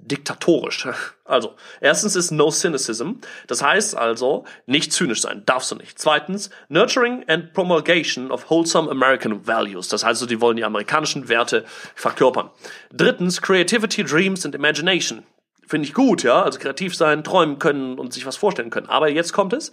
diktatorisch. 0.02 0.88
Also, 1.24 1.54
erstens 1.80 2.16
ist 2.16 2.30
No 2.30 2.50
Cynicism. 2.50 3.12
Das 3.46 3.62
heißt 3.62 3.96
also, 3.96 4.44
nicht 4.66 4.92
zynisch 4.92 5.20
sein, 5.20 5.42
darfst 5.44 5.70
du 5.70 5.76
nicht. 5.76 5.98
Zweitens, 5.98 6.50
Nurturing 6.68 7.24
and 7.28 7.52
Promulgation 7.52 8.30
of 8.30 8.48
Wholesome 8.50 8.90
American 8.90 9.46
Values. 9.46 9.88
Das 9.88 10.04
heißt, 10.04 10.08
also, 10.08 10.26
die 10.26 10.40
wollen 10.40 10.56
die 10.56 10.64
amerikanischen 10.64 11.28
Werte 11.28 11.64
verkörpern. 11.94 12.50
Drittens, 12.92 13.42
Creativity, 13.42 14.04
Dreams 14.04 14.46
and 14.46 14.54
Imagination. 14.54 15.24
Finde 15.66 15.86
ich 15.86 15.92
gut, 15.92 16.22
ja. 16.22 16.42
Also 16.42 16.58
kreativ 16.58 16.96
sein, 16.96 17.22
träumen 17.22 17.58
können 17.58 17.98
und 17.98 18.14
sich 18.14 18.24
was 18.24 18.36
vorstellen 18.36 18.70
können. 18.70 18.88
Aber 18.88 19.10
jetzt 19.10 19.34
kommt 19.34 19.52
es. 19.52 19.70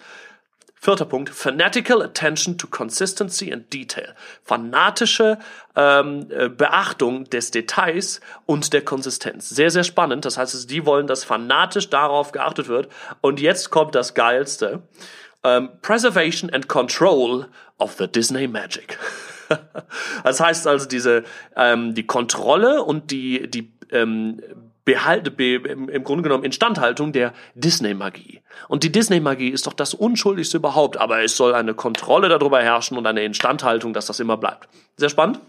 Vierter 0.77 1.05
Punkt, 1.05 1.29
fanatical 1.29 2.01
attention 2.01 2.57
to 2.57 2.67
consistency 2.67 3.51
and 3.51 3.71
detail. 3.73 4.13
Fanatische 4.43 5.39
ähm, 5.75 6.27
äh, 6.29 6.49
Beachtung 6.49 7.23
des 7.29 7.49
Details 7.49 8.19
und 8.45 8.71
der 8.73 8.83
Konsistenz. 8.83 9.49
Sehr, 9.49 9.71
sehr 9.71 9.83
spannend. 9.83 10.25
Das 10.25 10.37
heißt, 10.37 10.69
die 10.69 10.85
wollen, 10.85 11.07
dass 11.07 11.23
fanatisch 11.23 11.89
darauf 11.89 12.31
geachtet 12.31 12.67
wird. 12.67 12.89
Und 13.21 13.39
jetzt 13.39 13.71
kommt 13.71 13.95
das 13.95 14.13
Geilste. 14.13 14.83
Ähm, 15.43 15.69
Preservation 15.81 16.49
and 16.51 16.67
Control 16.67 17.47
of 17.79 17.95
the 17.97 18.07
Disney 18.07 18.47
Magic. 18.47 18.99
das 20.23 20.39
heißt 20.39 20.67
also 20.67 20.87
diese 20.87 21.23
ähm, 21.55 21.93
die 21.93 22.05
Kontrolle 22.05 22.83
und 22.83 23.11
die 23.11 23.49
die 23.49 23.71
ähm, 23.91 24.41
Behalte, 24.85 25.31
be, 25.31 25.55
im 25.55 26.03
Grunde 26.03 26.23
genommen 26.23 26.43
Instandhaltung 26.43 27.11
der 27.11 27.33
Disney-Magie. 27.55 28.41
Und 28.67 28.83
die 28.83 28.91
Disney-Magie 28.91 29.49
ist 29.49 29.65
doch 29.67 29.73
das 29.73 29.93
Unschuldigste 29.93 30.57
überhaupt, 30.57 30.97
aber 30.97 31.23
es 31.23 31.35
soll 31.35 31.55
eine 31.55 31.73
Kontrolle 31.73 32.29
darüber 32.29 32.61
herrschen 32.61 32.97
und 32.97 33.07
eine 33.07 33.23
Instandhaltung, 33.23 33.93
dass 33.93 34.05
das 34.05 34.19
immer 34.19 34.37
bleibt. 34.37 34.69
Sehr 34.97 35.09
spannend. 35.09 35.39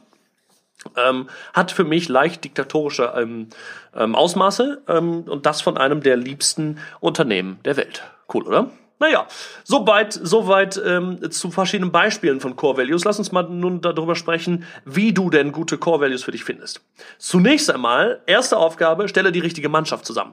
Ähm, 0.97 1.29
hat 1.53 1.73
für 1.73 1.85
mich 1.85 2.09
leicht 2.09 2.45
diktatorische 2.45 3.13
ähm, 3.17 3.49
ähm, 3.95 4.15
Ausmaße 4.15 4.83
ähm, 4.89 5.23
und 5.23 5.45
das 5.45 5.61
von 5.61 5.77
einem 5.77 6.01
der 6.03 6.17
liebsten 6.17 6.79
Unternehmen 7.01 7.59
der 7.65 7.77
Welt. 7.77 8.05
Cool, 8.33 8.47
oder? 8.47 8.71
Naja, 8.99 9.27
soweit, 9.63 10.13
soweit 10.15 10.81
ähm, 10.83 11.31
zu 11.31 11.51
verschiedenen 11.51 11.93
Beispielen 11.93 12.41
von 12.41 12.57
Core 12.57 12.79
Values. 12.79 13.05
Lass 13.05 13.19
uns 13.19 13.31
mal 13.31 13.43
nun 13.43 13.83
darüber 13.83 14.17
sprechen, 14.17 14.65
wie 14.87 15.13
du 15.13 15.29
denn 15.29 15.53
gute 15.53 15.77
Core 15.77 16.01
Values 16.01 16.25
für 16.25 16.33
dich 16.33 16.45
findest. 16.45 16.81
Zunächst 17.19 17.71
einmal, 17.71 18.23
erste 18.27 18.57
Aufgabe, 18.57 19.09
stelle 19.09 19.33
die 19.33 19.41
richtige 19.41 19.69
Mannschaft 19.69 20.07
zusammen. 20.07 20.33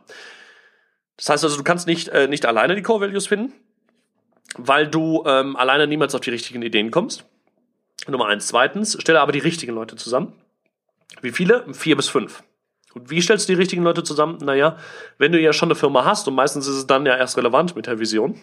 Das 1.17 1.29
heißt 1.29 1.43
also, 1.43 1.57
du 1.57 1.63
kannst 1.63 1.87
nicht, 1.87 2.07
äh, 2.09 2.27
nicht 2.27 2.45
alleine 2.45 2.75
die 2.75 2.81
Core 2.81 3.01
Values 3.01 3.27
finden, 3.27 3.53
weil 4.57 4.87
du 4.87 5.23
ähm, 5.25 5.55
alleine 5.57 5.85
niemals 5.85 6.15
auf 6.15 6.21
die 6.21 6.31
richtigen 6.31 6.61
Ideen 6.61 6.89
kommst. 6.89 7.25
Nummer 8.07 8.27
eins. 8.27 8.47
Zweitens, 8.47 8.97
stelle 9.01 9.19
aber 9.19 9.31
die 9.31 9.39
richtigen 9.39 9.73
Leute 9.73 9.95
zusammen. 9.95 10.33
Wie 11.21 11.31
viele? 11.31 11.65
Vier 11.73 11.95
bis 11.95 12.09
fünf. 12.09 12.43
Und 12.93 13.09
wie 13.09 13.21
stellst 13.21 13.47
du 13.47 13.53
die 13.53 13.59
richtigen 13.59 13.83
Leute 13.83 14.03
zusammen? 14.03 14.37
Naja, 14.41 14.77
wenn 15.17 15.31
du 15.31 15.39
ja 15.39 15.53
schon 15.53 15.67
eine 15.67 15.75
Firma 15.75 16.05
hast 16.05 16.27
und 16.27 16.35
meistens 16.35 16.67
ist 16.67 16.75
es 16.75 16.87
dann 16.87 17.05
ja 17.05 17.15
erst 17.15 17.37
relevant 17.37 17.75
mit 17.75 17.87
der 17.87 17.99
Vision, 17.99 18.39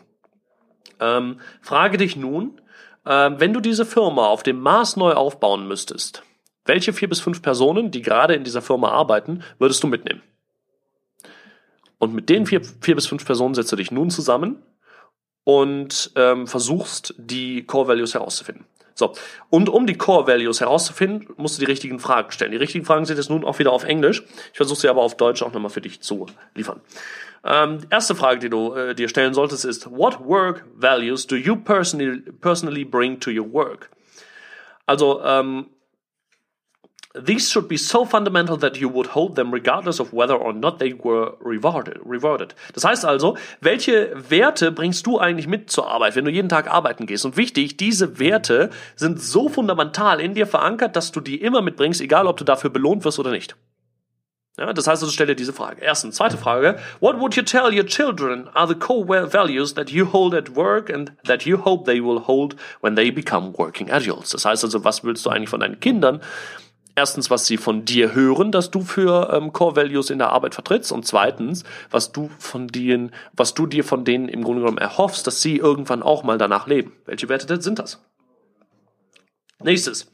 ähm, 0.98 1.40
frage 1.60 1.96
dich 1.96 2.16
nun, 2.16 2.60
äh, 3.04 3.30
wenn 3.36 3.52
du 3.52 3.60
diese 3.60 3.86
Firma 3.86 4.26
auf 4.26 4.42
dem 4.42 4.60
Mars 4.60 4.96
neu 4.96 5.12
aufbauen 5.12 5.66
müsstest, 5.68 6.22
welche 6.64 6.92
vier 6.92 7.08
bis 7.08 7.20
fünf 7.20 7.42
Personen, 7.42 7.90
die 7.90 8.02
gerade 8.02 8.34
in 8.34 8.44
dieser 8.44 8.62
Firma 8.62 8.90
arbeiten, 8.90 9.42
würdest 9.58 9.82
du 9.82 9.86
mitnehmen? 9.86 10.22
Und 11.98 12.14
mit 12.14 12.28
den 12.28 12.46
vier, 12.46 12.62
vier 12.80 12.94
bis 12.94 13.06
fünf 13.06 13.24
Personen 13.24 13.54
setzt 13.54 13.72
du 13.72 13.76
dich 13.76 13.90
nun 13.90 14.10
zusammen 14.10 14.62
und 15.44 16.12
ähm, 16.16 16.46
versuchst, 16.46 17.14
die 17.18 17.64
Core 17.64 17.88
Values 17.88 18.14
herauszufinden. 18.14 18.64
So, 19.00 19.14
und 19.48 19.68
um 19.68 19.86
die 19.86 19.96
Core 19.96 20.28
Values 20.28 20.60
herauszufinden, 20.60 21.28
musst 21.36 21.56
du 21.56 21.60
die 21.60 21.70
richtigen 21.70 21.98
Fragen 21.98 22.30
stellen. 22.30 22.52
Die 22.52 22.58
richtigen 22.58 22.84
Fragen 22.84 23.04
sind 23.06 23.16
jetzt 23.16 23.30
nun 23.30 23.44
auch 23.44 23.58
wieder 23.58 23.72
auf 23.72 23.84
Englisch. 23.84 24.22
Ich 24.52 24.56
versuche 24.58 24.78
sie 24.78 24.88
aber 24.88 25.02
auf 25.02 25.16
Deutsch 25.16 25.42
auch 25.42 25.52
nochmal 25.52 25.70
für 25.70 25.80
dich 25.80 26.00
zu 26.00 26.26
liefern. 26.54 26.80
Ähm, 27.42 27.78
erste 27.88 28.14
Frage, 28.14 28.38
die 28.38 28.50
du 28.50 28.74
äh, 28.74 28.94
dir 28.94 29.08
stellen 29.08 29.32
solltest, 29.32 29.64
ist: 29.64 29.90
What 29.90 30.20
work 30.24 30.66
values 30.76 31.26
do 31.26 31.36
you 31.36 31.56
personally, 31.56 32.20
personally 32.40 32.84
bring 32.84 33.18
to 33.18 33.30
your 33.30 33.50
work? 33.52 33.90
Also 34.84 35.22
ähm, 35.24 35.66
These 37.12 37.50
should 37.50 37.66
be 37.66 37.76
so 37.76 38.04
fundamental 38.04 38.56
that 38.58 38.76
you 38.76 38.88
would 38.88 39.16
hold 39.16 39.34
them 39.34 39.52
regardless 39.52 39.98
of 39.98 40.12
whether 40.12 40.36
or 40.36 40.52
not 40.52 40.78
they 40.78 40.92
were 40.92 41.36
rewarded. 41.44 42.54
Das 42.72 42.84
heißt 42.84 43.04
also, 43.04 43.36
welche 43.60 44.12
Werte 44.30 44.70
bringst 44.70 45.06
du 45.08 45.18
eigentlich 45.18 45.48
mit 45.48 45.70
zur 45.70 45.88
Arbeit, 45.88 46.14
wenn 46.14 46.24
du 46.24 46.30
jeden 46.30 46.48
Tag 46.48 46.70
arbeiten 46.70 47.06
gehst? 47.06 47.24
Und 47.24 47.36
wichtig, 47.36 47.76
diese 47.76 48.20
Werte 48.20 48.70
sind 48.94 49.20
so 49.20 49.48
fundamental 49.48 50.20
in 50.20 50.34
dir 50.34 50.46
verankert, 50.46 50.94
dass 50.94 51.10
du 51.10 51.20
die 51.20 51.40
immer 51.40 51.62
mitbringst, 51.62 52.00
egal 52.00 52.28
ob 52.28 52.36
du 52.36 52.44
dafür 52.44 52.70
belohnt 52.70 53.04
wirst 53.04 53.18
oder 53.18 53.32
nicht. 53.32 53.56
Ja, 54.56 54.72
das 54.72 54.86
heißt 54.86 55.02
also, 55.02 55.12
stell 55.12 55.26
dir 55.26 55.34
diese 55.34 55.52
Frage. 55.52 55.80
Erstens. 55.80 56.16
Zweite 56.16 56.36
Frage. 56.36 56.78
What 57.00 57.18
would 57.18 57.34
you 57.34 57.42
tell 57.42 57.74
your 57.74 57.86
children 57.86 58.46
are 58.54 58.68
the 58.68 58.74
core 58.74 59.32
values 59.32 59.74
that 59.74 59.90
you 59.90 60.12
hold 60.12 60.32
at 60.32 60.54
work 60.54 60.90
and 60.90 61.12
that 61.26 61.42
you 61.42 61.64
hope 61.64 61.90
they 61.90 62.00
will 62.00 62.26
hold 62.26 62.54
when 62.82 62.94
they 62.94 63.10
become 63.10 63.52
working 63.56 63.90
adults? 63.90 64.30
Das 64.30 64.44
heißt 64.44 64.62
also, 64.62 64.84
was 64.84 65.02
willst 65.02 65.26
du 65.26 65.30
eigentlich 65.30 65.48
von 65.48 65.60
deinen 65.60 65.80
Kindern 65.80 66.20
erstens, 67.00 67.30
was 67.30 67.46
sie 67.46 67.56
von 67.56 67.86
dir 67.86 68.14
hören, 68.14 68.52
dass 68.52 68.70
du 68.70 68.82
für 68.82 69.32
ähm, 69.32 69.54
Core 69.54 69.74
Values 69.76 70.10
in 70.10 70.18
der 70.18 70.30
Arbeit 70.32 70.54
vertrittst 70.54 70.92
und 70.92 71.06
zweitens, 71.06 71.64
was 71.90 72.12
du 72.12 72.28
von 72.38 72.68
denen, 72.68 73.10
was 73.32 73.54
du 73.54 73.66
dir 73.66 73.84
von 73.84 74.04
denen 74.04 74.28
im 74.28 74.44
Grunde 74.44 74.60
genommen 74.60 74.76
erhoffst, 74.76 75.26
dass 75.26 75.40
sie 75.40 75.56
irgendwann 75.56 76.02
auch 76.02 76.24
mal 76.24 76.36
danach 76.36 76.66
leben. 76.66 76.92
Welche 77.06 77.30
Werte 77.30 77.60
sind 77.62 77.78
das? 77.78 78.02
Nächstes. 79.62 80.12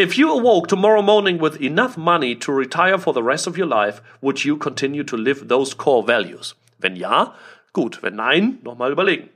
If 0.00 0.14
you 0.14 0.30
awoke 0.30 0.68
tomorrow 0.68 1.02
morning 1.02 1.38
with 1.38 1.60
enough 1.60 1.98
money 1.98 2.38
to 2.38 2.50
retire 2.50 2.98
for 2.98 3.12
the 3.12 3.22
rest 3.22 3.46
of 3.46 3.58
your 3.58 3.68
life, 3.68 4.00
would 4.22 4.42
you 4.42 4.56
continue 4.56 5.04
to 5.04 5.16
live 5.16 5.48
those 5.48 5.76
core 5.76 6.06
values? 6.06 6.56
Wenn 6.78 6.96
ja, 6.96 7.34
gut. 7.74 8.02
Wenn 8.02 8.16
nein, 8.16 8.58
nochmal 8.62 8.90
überlegen. 8.90 9.28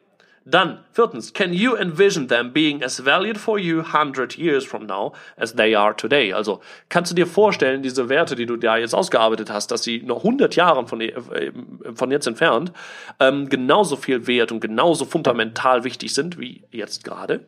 Dann, 0.48 0.84
viertens, 0.92 1.32
can 1.32 1.52
you 1.52 1.74
envision 1.74 2.28
them 2.28 2.52
being 2.52 2.80
as 2.80 3.04
valued 3.04 3.36
for 3.36 3.58
you 3.58 3.78
100 3.78 4.38
years 4.38 4.64
from 4.64 4.86
now 4.86 5.12
as 5.36 5.54
they 5.54 5.74
are 5.74 5.92
today? 5.92 6.32
Also, 6.32 6.60
kannst 6.88 7.10
du 7.10 7.16
dir 7.16 7.26
vorstellen, 7.26 7.82
diese 7.82 8.08
Werte, 8.08 8.36
die 8.36 8.46
du 8.46 8.56
da 8.56 8.76
jetzt 8.76 8.94
ausgearbeitet 8.94 9.50
hast, 9.50 9.72
dass 9.72 9.82
sie 9.82 10.02
noch 10.02 10.18
100 10.18 10.54
Jahre 10.54 10.86
von, 10.86 11.00
äh, 11.00 11.12
von 11.94 12.12
jetzt 12.12 12.28
entfernt 12.28 12.72
ähm, 13.18 13.48
genauso 13.48 13.96
viel 13.96 14.28
wert 14.28 14.52
und 14.52 14.60
genauso 14.60 15.04
fundamental 15.04 15.82
wichtig 15.82 16.14
sind 16.14 16.38
wie 16.38 16.62
jetzt 16.70 17.02
gerade? 17.02 17.44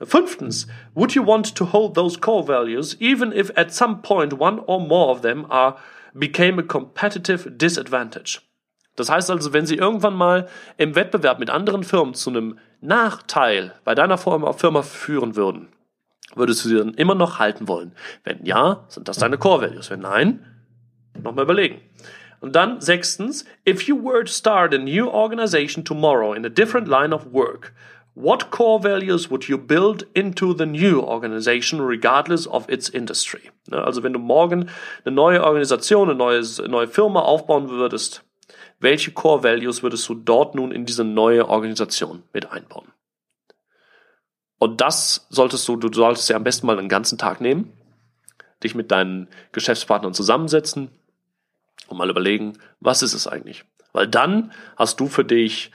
Fünftens, 0.00 0.66
would 0.94 1.12
you 1.12 1.26
want 1.26 1.54
to 1.54 1.70
hold 1.70 1.94
those 1.94 2.18
core 2.18 2.48
values 2.48 2.96
even 2.98 3.30
if 3.30 3.52
at 3.58 3.74
some 3.74 4.00
point 4.00 4.40
one 4.40 4.58
or 4.60 4.80
more 4.80 5.10
of 5.10 5.20
them 5.20 5.44
are 5.50 5.76
became 6.14 6.58
a 6.58 6.62
competitive 6.62 7.58
disadvantage? 7.58 8.40
Das 8.96 9.08
heißt 9.08 9.30
also, 9.30 9.52
wenn 9.52 9.66
sie 9.66 9.76
irgendwann 9.76 10.14
mal 10.14 10.48
im 10.76 10.94
Wettbewerb 10.94 11.38
mit 11.38 11.50
anderen 11.50 11.82
Firmen 11.82 12.14
zu 12.14 12.30
einem 12.30 12.58
Nachteil 12.80 13.74
bei 13.84 13.94
deiner 13.94 14.18
Firma 14.18 14.82
führen 14.82 15.36
würden, 15.36 15.68
würdest 16.34 16.64
du 16.64 16.68
sie 16.68 16.76
dann 16.76 16.94
immer 16.94 17.14
noch 17.14 17.38
halten 17.38 17.68
wollen? 17.68 17.92
Wenn 18.24 18.44
ja, 18.44 18.84
sind 18.88 19.08
das 19.08 19.18
deine 19.18 19.38
Core 19.38 19.62
Values. 19.62 19.90
Wenn 19.90 20.00
nein, 20.00 20.44
nochmal 21.22 21.44
überlegen. 21.44 21.80
Und 22.40 22.56
dann 22.56 22.80
sechstens, 22.80 23.44
if 23.66 23.82
you 23.84 23.96
were 23.96 24.24
to 24.24 24.32
start 24.32 24.74
a 24.74 24.78
new 24.78 25.08
organization 25.08 25.84
tomorrow 25.84 26.34
in 26.34 26.44
a 26.44 26.48
different 26.48 26.88
line 26.88 27.14
of 27.14 27.32
work, 27.32 27.72
what 28.14 28.50
core 28.50 28.82
values 28.82 29.30
would 29.30 29.48
you 29.48 29.56
build 29.56 30.06
into 30.14 30.52
the 30.52 30.66
new 30.66 31.00
organization 31.00 31.80
regardless 31.80 32.48
of 32.48 32.68
its 32.68 32.88
industry? 32.88 33.50
Ne, 33.70 33.82
also 33.82 34.02
wenn 34.02 34.12
du 34.12 34.18
morgen 34.18 34.68
eine 35.04 35.14
neue 35.14 35.42
Organisation, 35.44 36.10
eine 36.10 36.18
neue, 36.18 36.42
neue 36.68 36.88
Firma 36.88 37.20
aufbauen 37.20 37.70
würdest, 37.70 38.24
welche 38.82 39.12
Core 39.12 39.42
Values 39.42 39.82
würdest 39.82 40.08
du 40.08 40.14
dort 40.14 40.54
nun 40.54 40.72
in 40.72 40.84
diese 40.84 41.04
neue 41.04 41.48
Organisation 41.48 42.22
mit 42.32 42.50
einbauen? 42.50 42.88
Und 44.58 44.80
das 44.80 45.26
solltest 45.30 45.66
du, 45.66 45.76
du 45.76 45.92
solltest 45.92 46.28
ja 46.28 46.36
am 46.36 46.44
besten 46.44 46.66
mal 46.66 46.78
einen 46.78 46.88
ganzen 46.88 47.18
Tag 47.18 47.40
nehmen, 47.40 47.72
dich 48.62 48.74
mit 48.74 48.90
deinen 48.90 49.28
Geschäftspartnern 49.52 50.14
zusammensetzen 50.14 50.90
und 51.88 51.96
mal 51.96 52.10
überlegen, 52.10 52.58
was 52.80 53.02
ist 53.02 53.14
es 53.14 53.26
eigentlich? 53.26 53.64
Weil 53.92 54.08
dann 54.08 54.52
hast 54.76 55.00
du 55.00 55.08
für 55.08 55.24
dich 55.24 55.70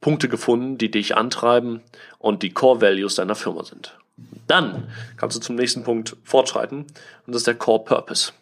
Punkte 0.00 0.28
gefunden, 0.28 0.78
die 0.78 0.90
dich 0.90 1.16
antreiben 1.16 1.82
und 2.18 2.42
die 2.42 2.50
Core 2.50 2.80
Values 2.80 3.14
deiner 3.14 3.34
Firma 3.34 3.64
sind. 3.64 3.98
Dann 4.46 4.90
kannst 5.16 5.36
du 5.36 5.40
zum 5.40 5.56
nächsten 5.56 5.84
Punkt 5.84 6.16
fortschreiten 6.24 6.80
und 6.80 6.88
das 7.26 7.42
ist 7.42 7.46
der 7.46 7.54
Core 7.54 7.84
Purpose. 7.84 8.32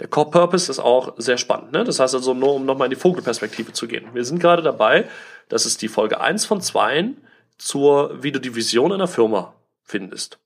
Der 0.00 0.08
Core 0.08 0.30
Purpose 0.30 0.70
ist 0.70 0.78
auch 0.78 1.14
sehr 1.18 1.38
spannend. 1.38 1.72
Ne? 1.72 1.84
Das 1.84 2.00
heißt 2.00 2.14
also, 2.14 2.34
nur 2.34 2.54
um 2.54 2.64
nochmal 2.64 2.86
in 2.86 2.90
die 2.90 3.00
Vogelperspektive 3.00 3.72
zu 3.72 3.86
gehen. 3.86 4.06
Wir 4.14 4.24
sind 4.24 4.38
gerade 4.38 4.62
dabei, 4.62 5.08
das 5.48 5.66
ist 5.66 5.82
die 5.82 5.88
Folge 5.88 6.20
1 6.20 6.44
von 6.44 6.60
2 6.60 7.10
zur, 7.58 8.22
wie 8.22 8.32
du 8.32 8.40
die 8.40 8.54
Vision 8.54 8.92
einer 8.92 9.08
Firma 9.08 9.54
findest. 9.82 10.38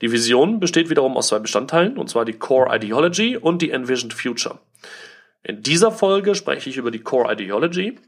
Die 0.00 0.12
Vision 0.12 0.60
besteht 0.60 0.88
wiederum 0.88 1.16
aus 1.16 1.28
zwei 1.28 1.38
Bestandteilen, 1.38 1.98
und 1.98 2.08
zwar 2.08 2.24
die 2.24 2.38
Core 2.38 2.74
Ideology 2.74 3.36
und 3.36 3.60
die 3.62 3.70
Envisioned 3.70 4.14
Future. 4.14 4.58
In 5.42 5.62
dieser 5.62 5.92
Folge 5.92 6.34
spreche 6.34 6.70
ich 6.70 6.76
über 6.76 6.90
die 6.90 7.00
Core 7.00 7.32
Ideology 7.32 7.98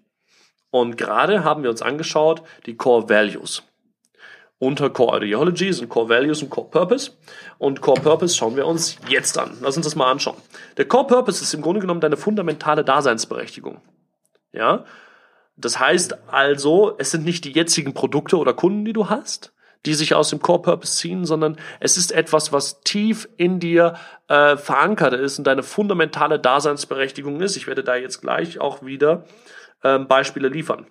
und 0.71 0.97
gerade 0.97 1.45
haben 1.45 1.63
wir 1.63 1.71
uns 1.71 1.83
angeschaut 1.83 2.43
die 2.67 2.77
Core 2.77 3.09
Values 3.09 3.63
unter 4.63 4.91
Core 4.91 5.17
Ideology 5.17 5.73
sind 5.73 5.89
Core 5.89 6.09
Values 6.09 6.41
und 6.41 6.49
Core 6.49 6.71
Purpose. 6.71 7.11
Und 7.59 7.81
Core 7.81 8.01
Purpose 8.01 8.37
schauen 8.37 8.55
wir 8.55 8.65
uns 8.65 8.97
jetzt 9.09 9.37
an. 9.37 9.59
Lass 9.61 9.77
uns 9.77 9.87
das 9.87 9.97
mal 9.97 10.09
anschauen. 10.09 10.37
Der 10.77 10.87
Core 10.87 11.09
Purpose 11.09 11.43
ist 11.43 11.53
im 11.53 11.63
Grunde 11.63 11.81
genommen 11.81 12.01
deine 12.01 12.17
fundamentale 12.17 12.85
Daseinsberechtigung. 12.85 13.81
Ja? 14.53 14.85
Das 15.57 15.81
heißt 15.81 16.17
also, 16.29 16.95
es 16.99 17.11
sind 17.11 17.25
nicht 17.25 17.45
die 17.45 17.51
jetzigen 17.51 17.93
Produkte 17.93 18.39
oder 18.39 18.55
Kunden, 18.55 18.85
die 18.85 18.93
du 18.93 19.11
hast, 19.11 19.53
die 19.85 19.95
sich 19.95 20.15
aus 20.15 20.31
dem 20.31 20.39
Core 20.39 20.63
Purpose 20.63 20.97
ziehen, 20.97 21.25
sondern 21.25 21.57
es 21.81 21.97
ist 21.97 22.13
etwas, 22.13 22.53
was 22.53 22.83
tief 22.83 23.29
in 23.37 23.59
dir 23.59 23.95
äh, 24.29 24.57
verankert 24.57 25.15
ist 25.15 25.39
und 25.39 25.47
deine 25.49 25.65
fundamentale 25.65 26.39
Daseinsberechtigung 26.39 27.41
ist. 27.41 27.57
Ich 27.57 27.67
werde 27.67 27.83
da 27.83 27.97
jetzt 27.97 28.21
gleich 28.21 28.61
auch 28.61 28.85
wieder 28.85 29.25
ähm, 29.83 30.07
Beispiele 30.07 30.47
liefern. 30.47 30.87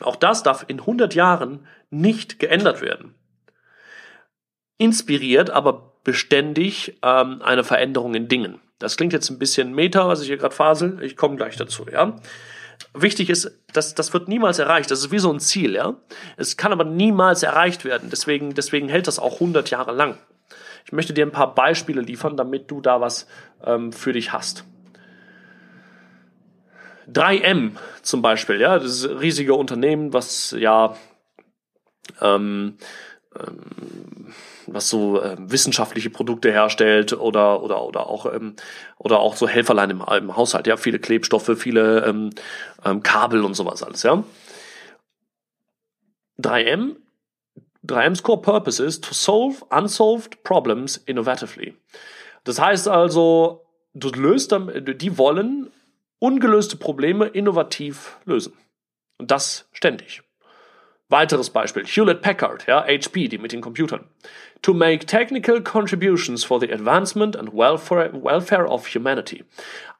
Auch 0.00 0.16
das 0.16 0.42
darf 0.42 0.64
in 0.68 0.80
100 0.80 1.14
Jahren 1.14 1.66
nicht 1.90 2.38
geändert 2.38 2.80
werden. 2.80 3.14
Inspiriert 4.78 5.50
aber 5.50 5.94
beständig 6.04 6.98
ähm, 7.02 7.42
eine 7.42 7.64
Veränderung 7.64 8.14
in 8.14 8.28
Dingen. 8.28 8.60
Das 8.78 8.96
klingt 8.96 9.12
jetzt 9.12 9.28
ein 9.30 9.38
bisschen 9.38 9.74
meta, 9.74 10.06
was 10.06 10.20
ich 10.20 10.28
hier 10.28 10.36
gerade 10.36 10.54
fasel. 10.54 11.02
Ich 11.02 11.16
komme 11.16 11.36
gleich 11.36 11.56
dazu, 11.56 11.86
ja. 11.90 12.16
Wichtig 12.94 13.28
ist, 13.28 13.50
dass 13.72 13.96
das 13.96 14.12
wird 14.12 14.28
niemals 14.28 14.60
erreicht. 14.60 14.90
Das 14.90 15.00
ist 15.00 15.10
wie 15.10 15.18
so 15.18 15.32
ein 15.32 15.40
Ziel, 15.40 15.74
ja. 15.74 15.96
Es 16.36 16.56
kann 16.56 16.72
aber 16.72 16.84
niemals 16.84 17.42
erreicht 17.42 17.84
werden. 17.84 18.08
Deswegen, 18.10 18.54
deswegen 18.54 18.88
hält 18.88 19.08
das 19.08 19.18
auch 19.18 19.34
100 19.34 19.70
Jahre 19.70 19.92
lang. 19.92 20.16
Ich 20.84 20.92
möchte 20.92 21.12
dir 21.12 21.26
ein 21.26 21.32
paar 21.32 21.54
Beispiele 21.54 22.00
liefern, 22.00 22.36
damit 22.36 22.70
du 22.70 22.80
da 22.80 23.00
was 23.00 23.26
ähm, 23.64 23.92
für 23.92 24.12
dich 24.12 24.32
hast. 24.32 24.64
3M 27.12 27.72
zum 28.02 28.22
Beispiel, 28.22 28.60
ja, 28.60 28.78
das 28.78 29.04
ist 29.04 29.20
riesige 29.20 29.54
Unternehmen, 29.54 30.12
was 30.12 30.54
ja 30.58 30.96
ähm, 32.20 32.76
ähm, 33.34 34.34
was 34.66 34.88
so 34.90 35.20
äh, 35.20 35.36
wissenschaftliche 35.38 36.10
Produkte 36.10 36.52
herstellt 36.52 37.12
oder 37.12 37.62
oder 37.62 37.82
oder 37.82 38.06
auch 38.06 38.32
ähm, 38.32 38.56
oder 38.98 39.20
auch 39.20 39.36
so 39.36 39.48
Helferlein 39.48 39.90
im, 39.90 40.02
im 40.02 40.36
Haushalt, 40.36 40.66
ja, 40.66 40.76
viele 40.76 40.98
Klebstoffe, 40.98 41.52
viele 41.56 42.04
ähm, 42.04 42.30
ähm, 42.84 43.02
Kabel 43.02 43.44
und 43.44 43.54
sowas 43.54 43.82
alles, 43.82 44.02
ja. 44.02 44.22
3M 46.40 46.96
3M's 47.86 48.22
core 48.22 48.40
purpose 48.40 48.84
is 48.84 49.00
to 49.00 49.14
solve 49.14 49.64
unsolved 49.70 50.42
problems 50.44 50.96
innovatively. 50.96 51.74
Das 52.44 52.60
heißt 52.60 52.88
also, 52.88 53.64
du 53.94 54.10
löst, 54.10 54.52
die 54.52 55.18
wollen 55.18 55.70
ungelöste 56.18 56.76
Probleme 56.76 57.26
innovativ 57.26 58.18
lösen. 58.24 58.52
Und 59.18 59.30
das 59.30 59.68
ständig. 59.72 60.22
Weiteres 61.10 61.48
Beispiel, 61.48 61.86
Hewlett 61.86 62.20
Packard, 62.20 62.66
ja, 62.66 62.84
HP, 62.84 63.28
die 63.28 63.38
mit 63.38 63.52
den 63.52 63.62
Computern. 63.62 64.04
To 64.60 64.74
make 64.74 65.06
technical 65.06 65.62
contributions 65.62 66.44
for 66.44 66.60
the 66.60 66.70
advancement 66.70 67.34
and 67.34 67.54
welfare, 67.54 68.12
welfare 68.12 68.66
of 68.66 68.86
humanity. 68.94 69.42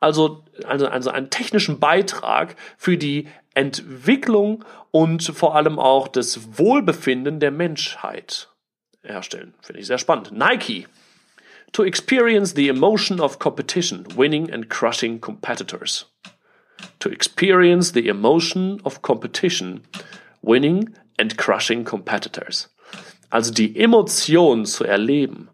Also, 0.00 0.44
also, 0.64 0.86
also 0.86 1.08
einen 1.08 1.30
technischen 1.30 1.80
Beitrag 1.80 2.56
für 2.76 2.98
die 2.98 3.26
Entwicklung 3.54 4.64
und 4.90 5.22
vor 5.22 5.56
allem 5.56 5.78
auch 5.78 6.08
das 6.08 6.58
Wohlbefinden 6.58 7.40
der 7.40 7.52
Menschheit 7.52 8.50
herstellen. 9.02 9.54
Finde 9.62 9.80
ich 9.80 9.86
sehr 9.86 9.98
spannend. 9.98 10.32
Nike. 10.32 10.86
To 11.72 11.82
experience 11.82 12.54
the 12.54 12.68
emotion 12.68 13.20
of 13.20 13.38
competition, 13.38 14.06
winning 14.16 14.50
and 14.50 14.68
crushing 14.68 15.20
competitors. 15.20 16.06
To 17.00 17.08
experience 17.08 17.92
the 17.92 18.08
emotion 18.08 18.80
of 18.84 19.02
competition, 19.02 19.82
winning 20.42 20.94
and 21.18 21.36
crushing 21.36 21.84
competitors. 21.84 22.68
Also 23.30 23.52
die 23.52 23.78
Emotion 23.78 24.64
zu 24.64 24.84
erleben, 24.84 25.50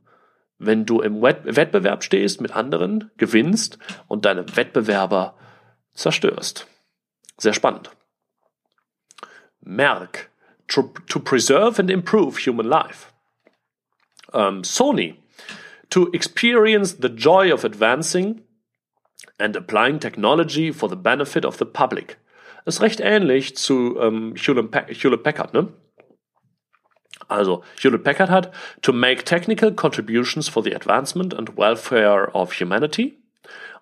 wenn 0.59 0.87
du 0.87 1.01
im 1.01 1.21
Wettbewerb 1.21 2.05
stehst 2.05 2.41
mit 2.41 2.53
anderen, 2.53 3.11
gewinnst 3.17 3.79
und 4.07 4.25
deine 4.25 4.57
Wettbewerber 4.57 5.35
zerstörst. 5.95 6.67
Sehr 7.39 7.53
spannend. 7.53 7.91
Merck, 9.61 10.31
to, 10.69 10.93
to 11.09 11.19
preserve 11.19 11.79
and 11.81 11.91
improve 11.91 12.39
human 12.39 12.67
life. 12.67 13.13
Um, 14.33 14.63
Sony, 14.63 15.17
to 15.95 16.11
experience 16.13 16.95
the 16.95 17.09
joy 17.09 17.53
of 17.53 17.65
advancing 17.65 18.43
and 19.39 19.55
applying 19.55 20.01
technology 20.01 20.73
for 20.73 20.89
the 20.89 20.97
benefit 20.97 21.45
of 21.45 21.59
the 21.59 21.65
public. 21.65 22.19
Ist 22.67 22.81
recht 22.81 22.99
ähnlich 22.99 23.57
zu 23.57 23.97
ähm, 24.01 24.35
Hewlett 24.35 25.23
Packard, 25.23 25.55
ne? 25.55 25.69
Also, 27.29 27.63
Hewlett 27.79 28.03
Packard 28.03 28.29
hat 28.29 28.53
to 28.83 28.93
make 28.93 29.25
technical 29.25 29.71
contributions 29.71 30.49
for 30.49 30.65
the 30.65 30.75
advancement 30.75 31.33
and 31.33 31.57
welfare 31.57 32.29
of 32.35 32.59
humanity. 32.59 33.17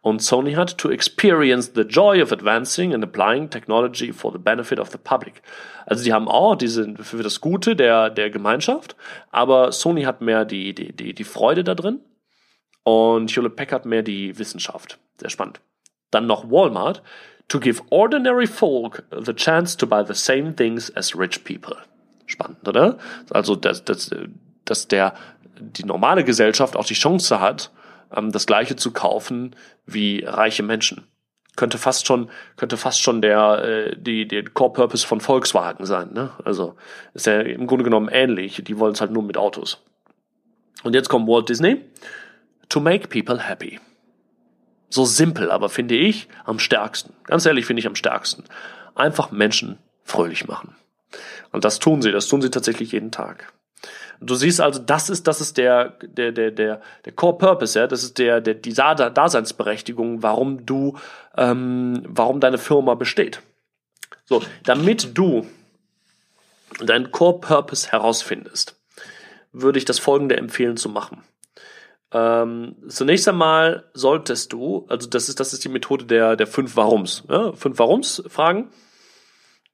Und 0.03 0.21
Sony 0.21 0.55
hat 0.55 0.77
to 0.79 0.91
experience 0.91 1.73
the 1.75 1.83
joy 1.83 2.21
of 2.21 2.33
advancing 2.33 2.93
and 2.93 3.05
applying 3.05 3.49
technology 3.49 4.13
for 4.13 4.33
the 4.33 4.39
benefit 4.39 4.79
of 4.79 4.91
the 4.91 4.99
public. 4.99 5.43
Also 5.87 6.03
die 6.03 6.13
haben 6.13 6.29
auch 6.29 6.57
diese 6.57 6.95
für 6.97 7.23
das 7.23 7.41
Gute 7.41 7.77
der 7.77 8.11
der 8.11 8.31
Gemeinschaft, 8.31 8.97
aber 9.31 9.71
Sony 9.73 10.03
hat 10.03 10.21
mehr 10.21 10.45
die 10.45 10.75
die 10.75 10.93
die 10.93 11.15
die 11.15 11.25
Freude 11.25 11.63
da 11.63 11.75
drin 11.75 12.01
und 12.83 13.31
Hewlett 13.31 13.57
Packard 13.57 13.87
mehr 13.87 14.03
die 14.03 14.37
Wissenschaft. 14.39 14.99
Sehr 15.19 15.31
spannend. 15.31 15.61
Dann 16.11 16.27
noch 16.27 16.51
Walmart 16.51 17.03
to 17.49 17.61
give 17.61 17.83
ordinary 17.91 18.47
folk 18.47 19.05
the 19.11 19.35
chance 19.35 19.77
to 19.77 19.87
buy 19.87 20.03
the 20.05 20.15
same 20.15 20.55
things 20.55 20.91
as 20.97 21.17
rich 21.17 21.45
people. 21.45 21.77
Spannend, 22.27 22.67
oder? 22.67 22.99
Also, 23.31 23.57
dass, 23.57 23.85
dass, 23.85 24.11
dass 24.65 24.89
der, 24.89 25.15
die 25.61 25.85
normale 25.85 26.25
Gesellschaft 26.25 26.77
auch 26.77 26.87
die 26.87 26.95
Chance 26.95 27.41
hat, 27.41 27.71
ähm, 28.15 28.33
das 28.33 28.47
Gleiche 28.47 28.77
zu 28.77 28.93
kaufen 28.93 29.57
wie 29.87 30.25
reiche 30.25 30.63
Menschen. 30.63 31.07
Könnte 31.55 31.77
fast 31.77 32.07
schon, 32.07 32.31
könnte 32.57 32.77
fast 32.79 33.01
schon 33.01 33.21
der, 33.21 33.65
äh, 33.65 33.97
die, 33.97 34.27
der 34.27 34.45
Core 34.45 34.73
Purpose 34.73 35.07
von 35.07 35.21
Volkswagen 35.21 35.85
sein, 35.85 36.13
ne? 36.13 36.31
Also, 36.45 36.77
ist 37.13 37.27
ja 37.27 37.41
im 37.41 37.67
Grunde 37.67 37.85
genommen 37.85 38.09
ähnlich. 38.09 38.63
Die 38.65 38.79
wollen 38.79 38.95
es 38.95 39.01
halt 39.03 39.11
nur 39.11 39.23
mit 39.23 39.37
Autos. 39.37 39.83
Und 40.83 40.95
jetzt 40.95 41.09
kommt 41.09 41.29
Walt 41.29 41.49
Disney. 41.49 41.85
To 42.71 42.81
make 42.81 43.09
people 43.09 43.39
happy. 43.39 43.79
So 44.89 45.05
simpel, 45.05 45.51
aber 45.51 45.69
finde 45.69 45.95
ich 45.95 46.29
am 46.45 46.59
stärksten. 46.59 47.15
Ganz 47.25 47.45
ehrlich 47.45 47.67
finde 47.67 47.81
ich 47.81 47.87
am 47.87 47.95
stärksten. 47.95 48.45
Einfach 48.95 49.31
Menschen 49.31 49.79
fröhlich 50.05 50.47
machen. 50.47 50.75
Und 51.51 51.65
das 51.65 51.79
tun 51.79 52.03
sie, 52.03 52.13
das 52.13 52.29
tun 52.29 52.43
sie 52.43 52.51
tatsächlich 52.51 52.93
jeden 52.93 53.11
Tag. 53.11 53.53
Du 54.21 54.35
siehst 54.35 54.61
also, 54.61 54.81
das 54.81 55.11
ist, 55.11 55.27
das 55.27 55.41
ist 55.41 55.59
der, 55.59 55.97
der, 56.03 56.33
der, 56.33 56.51
der, 56.51 56.81
der 57.05 57.13
Core 57.13 57.39
Purpose, 57.39 57.79
ja, 57.79 57.87
das 57.87 58.05
ist 58.05 58.19
der, 58.19 58.41
der, 58.41 58.55
die 58.55 58.73
Daseinsberechtigung, 58.73 60.23
warum 60.23 60.65
du, 60.65 60.97
ähm, 61.37 62.03
warum 62.07 62.39
deine 62.39 62.59
Firma 62.59 62.95
besteht. 62.95 63.43
So, 64.25 64.43
damit 64.65 65.19
du 65.19 65.47
deinen 66.81 67.11
Core 67.11 67.41
Purpose 67.41 67.91
herausfindest, 67.91 68.77
würde 69.53 69.79
ich 69.79 69.85
das 69.85 69.99
folgende 69.99 70.37
empfehlen 70.37 70.77
zu 70.77 70.89
machen. 70.89 71.25
Ähm, 72.13 72.77
zunächst 72.89 73.27
einmal 73.29 73.85
solltest 73.95 74.53
du, 74.53 74.85
also 74.89 75.09
das 75.09 75.29
ist, 75.29 75.41
das 75.41 75.53
ist 75.53 75.65
die 75.65 75.69
Methode 75.69 76.05
der, 76.05 76.37
der 76.37 76.47
fünf 76.47 76.77
Warums. 76.77 77.25
Ja? 77.29 77.53
Fünf 77.53 77.79
Warums 77.79 78.23
Fragen. 78.29 78.71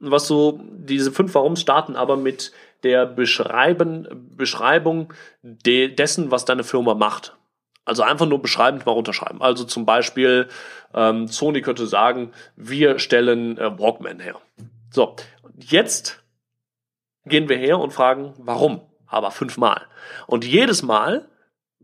Was 0.00 0.28
so, 0.28 0.60
diese 0.62 1.10
fünf 1.10 1.34
Warums 1.34 1.60
starten 1.60 1.96
aber 1.96 2.16
mit 2.16 2.52
der 2.82 3.06
Beschreiben, 3.06 4.06
Beschreibung 4.36 5.12
de, 5.42 5.94
dessen, 5.94 6.30
was 6.30 6.44
deine 6.44 6.64
Firma 6.64 6.94
macht. 6.94 7.36
Also 7.84 8.02
einfach 8.02 8.26
nur 8.26 8.42
beschreibend 8.42 8.84
mal 8.84 8.92
runterschreiben. 8.92 9.40
Also 9.40 9.64
zum 9.64 9.86
Beispiel, 9.86 10.48
ähm, 10.94 11.26
Sony 11.26 11.62
könnte 11.62 11.86
sagen, 11.86 12.32
wir 12.54 12.98
stellen 12.98 13.56
äh, 13.56 13.78
Walkman 13.78 14.20
her. 14.20 14.36
So, 14.90 15.16
jetzt 15.56 16.22
gehen 17.24 17.48
wir 17.48 17.56
her 17.56 17.78
und 17.78 17.92
fragen, 17.92 18.34
warum? 18.38 18.82
Aber 19.06 19.30
fünfmal. 19.30 19.82
Und 20.26 20.44
jedes 20.44 20.82
Mal 20.82 21.28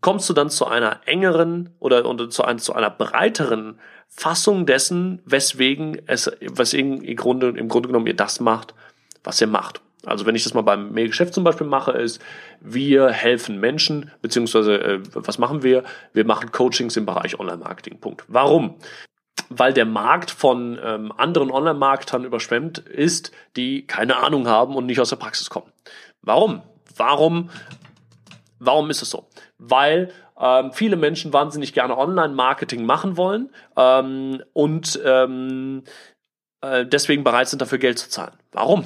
kommst 0.02 0.28
du 0.28 0.34
dann 0.34 0.50
zu 0.50 0.66
einer 0.66 1.00
engeren 1.06 1.74
oder, 1.78 2.04
oder 2.04 2.28
zu, 2.28 2.44
ein, 2.44 2.58
zu 2.58 2.74
einer 2.74 2.90
breiteren 2.90 3.80
Fassung 4.08 4.66
dessen, 4.66 5.22
weswegen 5.24 6.02
es, 6.06 6.30
weswegen 6.40 7.02
im 7.02 7.16
Grunde, 7.16 7.48
im 7.48 7.68
Grunde 7.68 7.88
genommen 7.88 8.06
ihr 8.06 8.16
das 8.16 8.40
macht, 8.40 8.74
was 9.22 9.40
ihr 9.40 9.46
macht. 9.46 9.80
Also 10.06 10.26
wenn 10.26 10.34
ich 10.34 10.44
das 10.44 10.54
mal 10.54 10.62
beim 10.62 10.92
Mailgeschäft 10.92 11.34
zum 11.34 11.44
Beispiel 11.44 11.66
mache, 11.66 11.92
ist, 11.92 12.22
wir 12.60 13.10
helfen 13.10 13.60
Menschen, 13.60 14.10
beziehungsweise 14.22 14.80
äh, 14.80 15.00
was 15.14 15.38
machen 15.38 15.62
wir? 15.62 15.84
Wir 16.12 16.24
machen 16.24 16.52
Coachings 16.52 16.96
im 16.96 17.06
Bereich 17.06 17.38
Online-Marketing. 17.38 18.00
Punkt. 18.00 18.24
Warum? 18.28 18.76
Weil 19.48 19.72
der 19.72 19.84
Markt 19.84 20.30
von 20.30 20.78
ähm, 20.82 21.12
anderen 21.16 21.50
Online-Marketern 21.50 22.24
überschwemmt 22.24 22.78
ist, 22.78 23.32
die 23.56 23.86
keine 23.86 24.16
Ahnung 24.16 24.48
haben 24.48 24.74
und 24.74 24.86
nicht 24.86 25.00
aus 25.00 25.10
der 25.10 25.16
Praxis 25.16 25.50
kommen. 25.50 25.70
Warum? 26.22 26.62
Warum? 26.96 27.50
Warum 28.58 28.88
ist 28.90 29.02
es 29.02 29.10
so? 29.10 29.28
weil 29.58 30.12
ähm, 30.38 30.72
viele 30.72 30.96
Menschen 30.96 31.32
wahnsinnig 31.32 31.72
gerne 31.72 31.96
Online-Marketing 31.96 32.84
machen 32.84 33.16
wollen 33.16 33.50
ähm, 33.76 34.42
und 34.52 35.00
ähm, 35.04 35.84
äh, 36.60 36.84
deswegen 36.86 37.24
bereit 37.24 37.48
sind, 37.48 37.62
dafür 37.62 37.78
Geld 37.78 37.98
zu 37.98 38.08
zahlen. 38.08 38.34
Warum? 38.52 38.84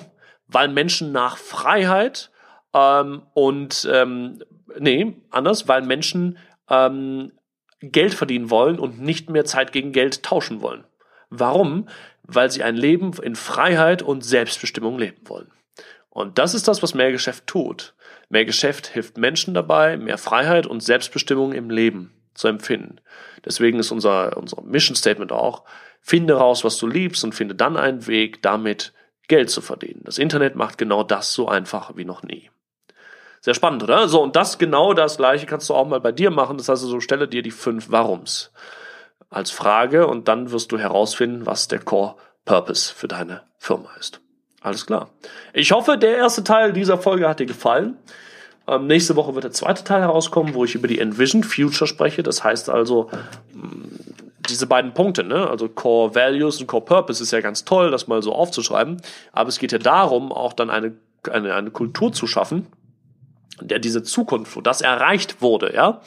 Weil 0.49 0.69
Menschen 0.69 1.13
nach 1.13 1.37
Freiheit 1.37 2.31
ähm, 2.75 3.23
und 3.35 3.89
ähm, 3.93 4.43
nee, 4.79 5.17
anders, 5.31 5.69
weil 5.69 5.83
Menschen 5.83 6.39
ähm, 6.69 7.33
Geld 7.81 8.15
verdienen 8.15 8.51
wollen 8.51 8.79
und 8.79 9.01
nicht 9.01 9.31
mehr 9.31 9.45
Zeit 9.45 9.73
gegen 9.73 9.93
Geld 9.93 10.23
tauschen 10.23 10.61
wollen. 10.63 10.85
Warum? 11.31 11.89
Weil 12.23 12.51
sie 12.51 12.63
ein 12.63 12.77
Leben 12.77 13.13
in 13.23 13.37
Freiheit 13.37 14.03
und 14.03 14.25
Selbstbestimmung 14.25 14.99
leben 14.99 15.29
wollen. 15.29 15.51
Und 16.11 16.39
das 16.39 16.55
ist 16.55 16.67
das, 16.67 16.83
was 16.83 16.95
Mehrgeschäft 16.95 17.47
tut. 17.47 17.95
Mehr 18.29 18.45
Geschäft 18.45 18.89
hilft 18.89 19.17
Menschen 19.17 19.55
dabei, 19.55 19.97
mehr 19.97 20.19
Freiheit 20.19 20.67
und 20.67 20.83
Selbstbestimmung 20.83 21.53
im 21.53 21.71
Leben 21.71 22.13
zu 22.35 22.49
empfinden. 22.49 23.01
Deswegen 23.45 23.79
ist 23.79 23.93
unser, 23.93 24.37
unser 24.37 24.63
Mission 24.63 24.97
Statement 24.97 25.33
auch, 25.33 25.65
finde 26.01 26.35
raus, 26.35 26.65
was 26.65 26.77
du 26.79 26.87
liebst 26.87 27.25
und 27.25 27.35
finde 27.35 27.55
dann 27.55 27.77
einen 27.77 28.07
Weg, 28.07 28.43
damit 28.43 28.93
Geld 29.29 29.51
zu 29.51 29.61
verdienen. 29.61 30.03
Das 30.05 30.19
Internet 30.19 30.57
macht 30.57 30.79
genau 30.79 31.03
das 31.03 31.33
so 31.33 31.49
einfach 31.49 31.93
wie 31.97 32.05
noch 32.05 32.23
nie. 32.23 32.51
Sehr 33.41 33.55
spannend, 33.55 33.83
oder? 33.83 34.09
So, 34.09 34.23
und 34.23 34.35
das 34.35 34.59
genau 34.59 34.95
das 34.95 35.19
gleiche 35.19 35.47
kannst 35.47 35.69
du 35.69 35.75
auch 35.75 35.87
mal 35.87 36.01
bei 36.01 36.13
dir 36.13 36.31
machen. 36.31 36.57
Das 36.59 36.69
heißt 36.69 36.83
also, 36.83 37.01
stelle 37.01 37.29
dir 37.29 37.43
die 37.43 37.51
fünf 37.51 37.91
Warums 37.91 38.51
als 39.31 39.51
Frage 39.51 40.07
und 40.07 40.29
dann 40.29 40.51
wirst 40.51 40.73
du 40.73 40.79
herausfinden, 40.79 41.47
was 41.47 41.69
der 41.69 41.81
Core 41.81 42.17
Purpose 42.45 42.93
für 42.93 43.09
deine 43.09 43.43
Firma 43.59 43.91
ist. 44.01 44.21
Alles 44.61 44.87
klar. 44.87 45.11
Ich 45.53 45.71
hoffe, 45.73 45.99
der 45.99 46.17
erste 46.17 46.43
Teil 46.43 46.73
dieser 46.73 46.99
Folge 46.99 47.29
hat 47.29 47.39
dir 47.39 47.47
gefallen. 47.47 47.97
Ähm, 48.67 48.87
nächste 48.87 49.17
Woche 49.17 49.35
wird 49.35 49.45
der 49.45 49.53
zweite 49.53 49.85
Teil 49.85 50.01
herauskommen, 50.01 50.55
wo 50.55 50.65
ich 50.65 50.75
über 50.75 50.89
die 50.89 50.99
Envision 50.99 51.45
Future 51.45 51.87
spreche. 51.87 52.23
Das 52.23 52.43
heißt 52.43 52.69
also, 52.69 53.11
mm, 53.53 54.28
diese 54.49 54.67
beiden 54.67 54.95
Punkte, 54.95 55.25
ne? 55.25 55.49
also 55.49 55.69
Core 55.69 56.15
Values 56.15 56.61
und 56.61 56.67
Core 56.67 56.85
Purpose 56.85 57.23
ist 57.23 57.31
ja 57.31 57.41
ganz 57.41 57.65
toll, 57.65 57.91
das 57.91 58.09
mal 58.09 58.23
so 58.23 58.35
aufzuschreiben. 58.35 59.01
Aber 59.33 59.49
es 59.49 59.59
geht 59.59 59.73
ja 59.73 59.79
darum, 59.79 60.33
auch 60.33 60.53
dann 60.53 60.71
eine, 60.71 60.95
eine, 61.31 61.55
eine 61.55 61.71
Kultur 61.71 62.13
zu 62.13 62.27
schaffen, 62.27 62.67
der 63.61 63.79
diese 63.79 64.03
Zukunft, 64.03 64.57
wo 64.57 64.61
das 64.61 64.81
erreicht 64.81 65.43
wurde, 65.43 65.75
ja, 65.75 66.01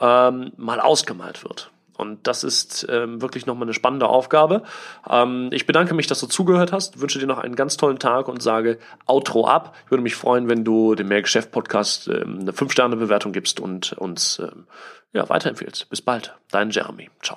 ähm, 0.00 0.52
mal 0.56 0.80
ausgemalt 0.80 1.44
wird. 1.44 1.70
Und 2.00 2.26
das 2.26 2.44
ist 2.44 2.86
ähm, 2.88 3.20
wirklich 3.20 3.44
nochmal 3.44 3.64
eine 3.64 3.74
spannende 3.74 4.08
Aufgabe. 4.08 4.62
Ähm, 5.08 5.50
ich 5.52 5.66
bedanke 5.66 5.92
mich, 5.92 6.06
dass 6.06 6.18
du 6.18 6.26
zugehört 6.26 6.72
hast, 6.72 7.00
wünsche 7.02 7.18
dir 7.18 7.26
noch 7.26 7.38
einen 7.38 7.56
ganz 7.56 7.76
tollen 7.76 7.98
Tag 7.98 8.26
und 8.28 8.42
sage 8.42 8.78
Outro 9.06 9.46
ab. 9.46 9.76
Ich 9.84 9.90
würde 9.90 10.02
mich 10.02 10.16
freuen, 10.16 10.48
wenn 10.48 10.64
du 10.64 10.94
dem 10.94 11.08
Mehrgeschäft-Podcast 11.08 12.08
ähm, 12.08 12.38
eine 12.40 12.52
5-Sterne-Bewertung 12.52 13.32
gibst 13.32 13.60
und 13.60 13.92
uns 13.92 14.38
ähm, 14.38 14.66
ja, 15.12 15.28
weiterempfehlst. 15.28 15.90
Bis 15.90 16.00
bald. 16.00 16.34
Dein 16.50 16.70
Jeremy. 16.70 17.10
Ciao. 17.22 17.36